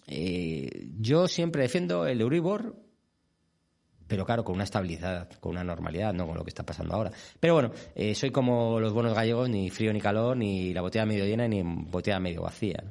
Eh, 0.07 0.89
yo 0.99 1.29
siempre 1.29 1.63
defiendo 1.63 2.07
el 2.07 2.21
Euribor, 2.21 2.77
pero 4.07 4.25
claro, 4.25 4.43
con 4.43 4.55
una 4.55 4.65
estabilidad, 4.65 5.31
con 5.41 5.53
una 5.53 5.65
normalidad, 5.65 6.15
no 6.15 6.27
con 6.27 6.37
lo 6.37 6.45
que 6.45 6.51
está 6.51 6.65
pasando 6.65 6.95
ahora. 6.95 7.13
Pero 7.39 7.55
bueno, 7.55 7.73
eh, 7.95 8.15
soy 8.15 8.31
como 8.31 8.81
los 8.81 8.93
buenos 8.93 9.15
gallegos, 9.15 9.49
ni 9.49 9.71
frío 9.71 9.93
ni 9.93 10.01
calor, 10.01 10.37
ni 10.37 10.73
la 10.73 10.81
botella 10.81 11.07
medio 11.07 11.25
llena, 11.25 11.47
ni 11.47 11.63
botella 11.63 12.19
medio 12.19 12.43
vacía. 12.43 12.83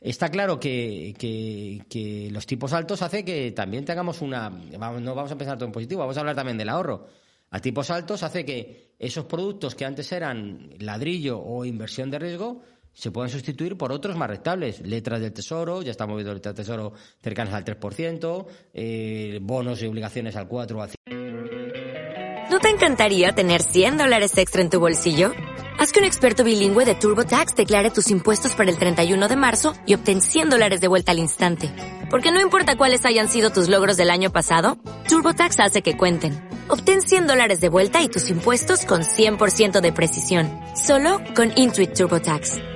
Está 0.00 0.28
claro 0.28 0.60
que, 0.60 2.28
los 2.30 2.46
tipos 2.46 2.72
altos 2.72 3.02
hace 3.02 3.24
que 3.24 3.50
también 3.52 3.84
tengamos 3.84 4.22
una... 4.22 4.48
no 4.50 5.14
vamos 5.14 5.32
a 5.32 5.38
pensar 5.38 5.56
todo 5.56 5.66
en 5.66 5.72
positivo, 5.72 6.00
vamos 6.00 6.16
a 6.16 6.20
hablar 6.20 6.36
también 6.36 6.58
del 6.58 6.68
ahorro. 6.68 7.06
A 7.50 7.60
tipos 7.60 7.90
altos 7.90 8.22
hace 8.22 8.44
que 8.44 8.94
esos 8.98 9.24
productos 9.24 9.74
que 9.74 9.84
antes 9.84 10.10
eran 10.12 10.70
ladrillo 10.78 11.40
o 11.40 11.64
inversión 11.64 12.10
de 12.10 12.18
riesgo, 12.18 12.62
se 12.96 13.10
pueden 13.10 13.30
sustituir 13.30 13.76
por 13.76 13.92
otros 13.92 14.16
más 14.16 14.30
rentables. 14.30 14.80
Letras 14.80 15.20
del 15.20 15.32
Tesoro, 15.32 15.82
ya 15.82 15.90
estamos 15.90 16.16
viendo 16.16 16.32
letras 16.32 16.56
del 16.56 16.64
Tesoro 16.64 16.94
cercanas 17.22 17.52
al 17.52 17.64
3%, 17.64 18.46
eh, 18.72 19.38
bonos 19.42 19.82
y 19.82 19.86
obligaciones 19.86 20.34
al 20.34 20.48
4 20.48 20.78
o 20.78 20.82
al 20.82 20.90
5%. 20.90 22.50
¿No 22.50 22.58
te 22.58 22.70
encantaría 22.70 23.32
tener 23.32 23.62
100 23.62 23.98
dólares 23.98 24.38
extra 24.38 24.62
en 24.62 24.70
tu 24.70 24.80
bolsillo? 24.80 25.32
Haz 25.78 25.92
que 25.92 25.98
un 25.98 26.06
experto 26.06 26.42
bilingüe 26.42 26.86
de 26.86 26.94
TurboTax 26.94 27.54
declare 27.54 27.90
tus 27.90 28.10
impuestos 28.10 28.54
para 28.54 28.70
el 28.70 28.78
31 28.78 29.28
de 29.28 29.36
marzo 29.36 29.74
y 29.84 29.94
obtén 29.94 30.22
100 30.22 30.48
dólares 30.48 30.80
de 30.80 30.88
vuelta 30.88 31.12
al 31.12 31.18
instante. 31.18 31.70
Porque 32.08 32.32
no 32.32 32.40
importa 32.40 32.78
cuáles 32.78 33.04
hayan 33.04 33.28
sido 33.28 33.50
tus 33.50 33.68
logros 33.68 33.98
del 33.98 34.08
año 34.08 34.32
pasado, 34.32 34.78
TurboTax 35.06 35.60
hace 35.60 35.82
que 35.82 35.98
cuenten. 35.98 36.48
Obtén 36.68 37.02
100 37.02 37.26
dólares 37.26 37.60
de 37.60 37.68
vuelta 37.68 38.00
y 38.00 38.08
tus 38.08 38.30
impuestos 38.30 38.86
con 38.86 39.02
100% 39.02 39.82
de 39.82 39.92
precisión. 39.92 40.50
Solo 40.76 41.20
con 41.34 41.52
Intuit 41.56 41.92
TurboTax. 41.92 42.75